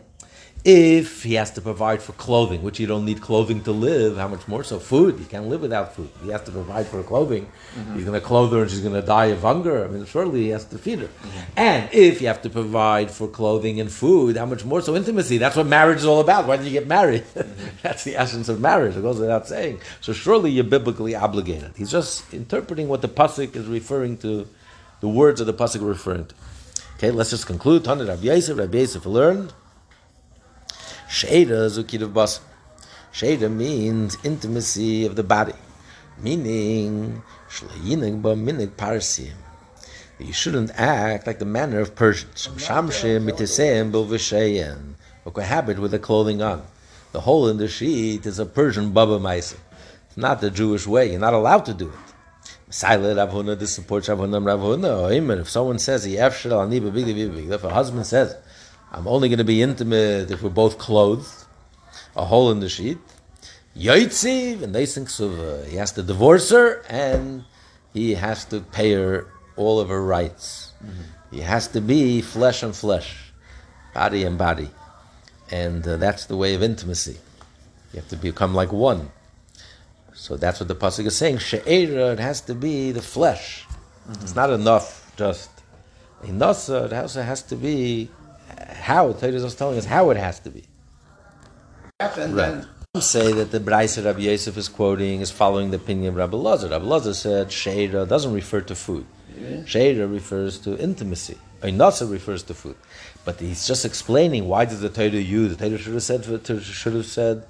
If 0.65 1.21
he 1.21 1.35
has 1.35 1.51
to 1.51 1.61
provide 1.61 2.01
for 2.01 2.13
clothing, 2.13 2.63
which 2.63 2.79
you 2.79 2.87
don't 2.87 3.05
need 3.05 3.21
clothing 3.21 3.61
to 3.65 3.71
live, 3.71 4.17
how 4.17 4.27
much 4.27 4.47
more 4.47 4.63
so? 4.63 4.79
Food. 4.79 5.19
You 5.19 5.25
can't 5.25 5.45
live 5.45 5.61
without 5.61 5.93
food. 5.93 6.09
He 6.23 6.29
has 6.29 6.41
to 6.45 6.51
provide 6.51 6.87
for 6.87 7.03
clothing. 7.03 7.45
Mm-hmm. 7.75 7.95
He's 7.95 8.03
going 8.03 8.19
to 8.19 8.25
clothe 8.25 8.51
her 8.51 8.63
and 8.63 8.71
she's 8.71 8.79
going 8.79 8.99
to 8.99 9.05
die 9.05 9.27
of 9.27 9.41
hunger. 9.41 9.85
I 9.85 9.87
mean, 9.87 10.07
surely 10.07 10.45
he 10.45 10.49
has 10.49 10.65
to 10.65 10.79
feed 10.79 10.99
her. 10.99 11.05
Mm-hmm. 11.05 11.39
And 11.57 11.93
if 11.93 12.19
you 12.19 12.25
have 12.25 12.41
to 12.41 12.49
provide 12.49 13.11
for 13.11 13.27
clothing 13.27 13.79
and 13.79 13.91
food, 13.91 14.37
how 14.37 14.47
much 14.47 14.65
more 14.65 14.81
so? 14.81 14.95
Intimacy. 14.95 15.37
That's 15.37 15.55
what 15.55 15.67
marriage 15.67 15.99
is 15.99 16.05
all 16.05 16.19
about. 16.19 16.47
Why 16.47 16.57
did 16.57 16.65
you 16.65 16.71
get 16.71 16.87
married? 16.87 17.25
Mm-hmm. 17.35 17.67
That's 17.83 18.03
the 18.03 18.15
essence 18.15 18.49
of 18.49 18.59
marriage. 18.59 18.97
It 18.97 19.03
goes 19.03 19.19
without 19.19 19.47
saying. 19.47 19.81
So 20.01 20.13
surely 20.13 20.49
you're 20.49 20.63
biblically 20.63 21.13
obligated. 21.13 21.73
He's 21.75 21.91
just 21.91 22.33
interpreting 22.33 22.87
what 22.87 23.03
the 23.03 23.07
pasuk 23.07 23.55
is 23.55 23.67
referring 23.67 24.17
to, 24.25 24.47
the 24.99 25.09
words 25.09 25.39
of 25.39 25.45
the 25.45 25.53
pasuk 25.53 25.87
referring 25.87 26.25
to. 26.25 26.35
Okay, 26.95 27.11
let's 27.11 27.29
just 27.29 27.45
conclude. 27.45 27.83
Tanit 27.83 28.07
Rabbi 28.07 28.23
Yosef, 28.23 28.57
Rabbi 28.57 28.79
Yosef 28.79 29.05
learned. 29.05 29.53
Sheda 31.09 31.69
zukidav 31.69 32.13
bas. 32.13 32.41
Sheda 33.13 33.51
means 33.51 34.17
intimacy 34.23 35.05
of 35.05 35.15
the 35.15 35.23
body, 35.23 35.53
meaning 36.21 37.21
shleinig 37.49 38.21
ba 38.21 38.35
minig 38.35 38.71
parsim. 38.71 39.33
You 40.17 40.31
shouldn't 40.31 40.71
act 40.79 41.27
like 41.27 41.39
the 41.39 41.45
manner 41.45 41.81
of 41.81 41.95
Persians. 41.95 42.47
Shamshim 42.55 43.29
mitisem 43.29 43.91
bilvishayen. 43.91 44.93
Or 45.25 45.31
cohabit 45.33 45.77
with 45.77 45.91
the 45.91 45.99
clothing 45.99 46.41
on. 46.41 46.63
The 47.11 47.21
hole 47.21 47.49
in 47.49 47.57
the 47.57 47.67
sheet 47.67 48.25
is 48.25 48.39
a 48.39 48.45
Persian 48.45 48.91
baba 48.91 49.19
maisa. 49.19 49.57
It's 50.07 50.15
not 50.15 50.39
the 50.39 50.49
Jewish 50.49 50.87
way. 50.87 51.11
You're 51.11 51.19
not 51.19 51.33
allowed 51.33 51.65
to 51.65 51.73
do 51.73 51.89
it. 51.89 51.95
Silent 52.69 53.17
Rav 53.17 53.29
Huna, 53.29 53.59
this 53.59 53.73
supports 53.73 54.07
Rav 54.09 54.19
Huna, 54.19 54.45
Rav 54.45 55.39
If 55.39 55.49
someone 55.49 55.79
says, 55.79 56.05
if 56.05 56.45
a 57.63 57.69
husband 57.69 58.07
says, 58.07 58.35
I'm 58.95 59.07
only 59.07 59.27
going 59.27 59.39
to 59.39 59.43
be 59.43 59.61
intimate 59.61 60.31
if 60.31 60.41
we're 60.41 60.49
both 60.49 60.77
clothed, 60.77 61.27
a 62.15 62.23
hole 62.23 62.49
in 62.49 62.61
the 62.61 62.69
sheet. 62.69 62.97
Yoitziv, 63.75 64.63
and 64.63 64.73
they 64.73 64.85
think 64.85 65.09
so. 65.09 65.61
He 65.63 65.75
has 65.75 65.91
to 65.93 66.01
divorce 66.01 66.49
her, 66.51 66.81
and 66.87 67.43
he 67.93 68.13
has 68.13 68.45
to 68.45 68.61
pay 68.61 68.93
her 68.93 69.27
all 69.57 69.81
of 69.81 69.89
her 69.89 70.01
rights. 70.01 70.71
Mm-hmm. 70.81 71.35
He 71.35 71.41
has 71.41 71.67
to 71.69 71.81
be 71.81 72.21
flesh 72.21 72.63
and 72.63 72.73
flesh, 72.73 73.33
body 73.93 74.23
and 74.23 74.37
body, 74.37 74.69
and 75.51 75.85
uh, 75.85 75.97
that's 75.97 76.27
the 76.27 76.37
way 76.37 76.55
of 76.55 76.63
intimacy. 76.63 77.17
You 77.91 77.99
have 77.99 78.07
to 78.07 78.15
become 78.15 78.55
like 78.55 78.71
one. 78.71 79.11
So 80.13 80.37
that's 80.37 80.61
what 80.61 80.69
the 80.69 80.75
pasuk 80.75 81.05
is 81.05 81.17
saying. 81.17 81.39
She'era, 81.39 82.13
it 82.13 82.19
has 82.19 82.39
to 82.41 82.55
be 82.55 82.93
the 82.93 83.01
flesh. 83.01 83.65
Mm-hmm. 84.07 84.23
It's 84.23 84.35
not 84.35 84.51
enough 84.51 85.11
just. 85.17 85.49
Enough, 86.23 86.69
it 86.69 86.93
also 86.93 87.21
has 87.21 87.41
to 87.43 87.57
be 87.57 88.09
how 88.69 89.11
Torah 89.13 89.33
is 89.33 89.55
telling 89.55 89.77
us 89.77 89.85
how 89.85 90.09
it 90.09 90.17
has 90.17 90.39
to 90.41 90.49
be. 90.49 90.63
And 91.99 92.35
right. 92.35 92.65
Some 92.95 93.01
say 93.01 93.31
that 93.33 93.51
the 93.51 93.59
Braisa 93.59 94.05
Rabbi 94.05 94.21
Yosef 94.21 94.57
is 94.57 94.69
quoting 94.69 95.21
is 95.21 95.31
following 95.31 95.71
the 95.71 95.77
opinion 95.77 96.09
of 96.09 96.15
Rabbi 96.15 96.37
Lazar. 96.37 96.69
Rabbi 96.69 96.85
Lazar 96.85 97.13
said 97.13 97.47
Sheira 97.47 98.07
doesn't 98.07 98.33
refer 98.33 98.61
to 98.61 98.75
food. 98.75 99.05
Yeah. 99.37 99.57
Sheira 99.63 100.11
refers 100.11 100.59
to 100.59 100.77
intimacy. 100.77 101.37
Nasa 101.61 102.09
refers 102.09 102.43
to 102.43 102.53
food. 102.53 102.75
But 103.23 103.39
he's 103.39 103.65
just 103.67 103.85
explaining 103.85 104.47
why 104.47 104.65
does 104.65 104.81
the 104.81 104.89
Torah 104.89 105.09
use 105.09 105.55
the 105.55 105.67
Torah 105.67 105.77
should 105.77 105.93
have 105.93 106.03
said 106.03 106.63
should 106.63 106.93
have 106.93 107.05
said 107.05 107.43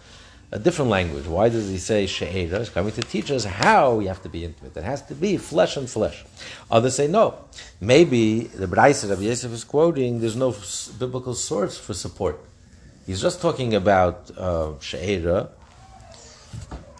a 0.51 0.59
different 0.59 0.91
language. 0.91 1.25
Why 1.25 1.49
does 1.49 1.69
he 1.69 1.77
say 1.77 2.05
she'era? 2.05 2.59
He's 2.59 2.69
coming 2.69 2.93
to 2.93 3.01
teach 3.01 3.31
us 3.31 3.43
how 3.45 3.95
we 3.95 4.05
have 4.05 4.21
to 4.23 4.29
be 4.29 4.45
intimate. 4.45 4.77
It 4.77 4.83
has 4.83 5.01
to 5.03 5.15
be 5.15 5.37
flesh 5.37 5.75
and 5.77 5.89
flesh. 5.89 6.23
Others 6.71 6.95
say 6.95 7.07
no. 7.07 7.35
Maybe 7.81 8.41
the 8.41 8.67
Braisa 8.67 9.09
of 9.11 9.21
Yosef 9.21 9.51
is 9.51 9.63
quoting, 9.63 10.19
there's 10.19 10.35
no 10.35 10.55
biblical 10.99 11.33
source 11.33 11.77
for 11.77 11.93
support. 11.93 12.39
He's 13.05 13.21
just 13.21 13.41
talking 13.41 13.75
about 13.75 14.31
uh, 14.37 14.79
she'era, 14.79 15.49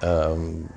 um, 0.01 0.69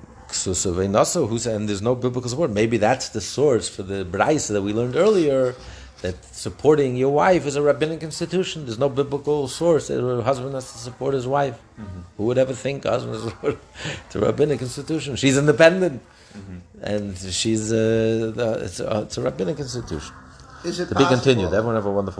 and 0.46 1.68
there's 1.68 1.82
no 1.82 1.94
biblical 1.94 2.28
support. 2.28 2.50
Maybe 2.50 2.76
that's 2.76 3.08
the 3.10 3.20
source 3.20 3.68
for 3.68 3.82
the 3.82 4.04
Braisa 4.04 4.52
that 4.52 4.62
we 4.62 4.72
learned 4.72 4.96
earlier 4.96 5.54
that 6.02 6.24
supporting 6.34 6.96
your 6.96 7.10
wife 7.10 7.46
is 7.46 7.56
a 7.56 7.62
rabbinic 7.62 8.02
institution. 8.02 8.64
There's 8.66 8.78
no 8.78 8.88
biblical 8.88 9.48
source 9.48 9.88
that 9.88 9.98
a 9.98 10.22
husband 10.22 10.54
has 10.54 10.70
to 10.72 10.78
support 10.78 11.14
his 11.14 11.26
wife. 11.26 11.58
Mm-hmm. 11.80 12.00
Who 12.16 12.24
would 12.26 12.38
ever 12.38 12.54
think 12.54 12.84
a 12.84 12.90
husband 12.90 13.16
is 13.16 14.14
a 14.14 14.18
rabbinic 14.26 14.62
institution? 14.62 15.16
She's 15.16 15.36
independent, 15.36 16.02
mm-hmm. 16.36 16.58
and 16.82 17.18
she's 17.18 17.72
a, 17.72 18.32
uh, 18.36 18.64
it's, 18.64 18.80
a, 18.80 19.02
it's 19.02 19.18
a 19.18 19.22
rabbinic 19.22 19.58
institution. 19.58 20.14
Is 20.64 20.80
it 20.80 20.88
to 20.88 20.94
be 20.94 21.04
continued. 21.06 21.52
Everyone 21.52 21.76
have 21.76 21.86
a 21.86 21.90
wonderful. 21.90 22.16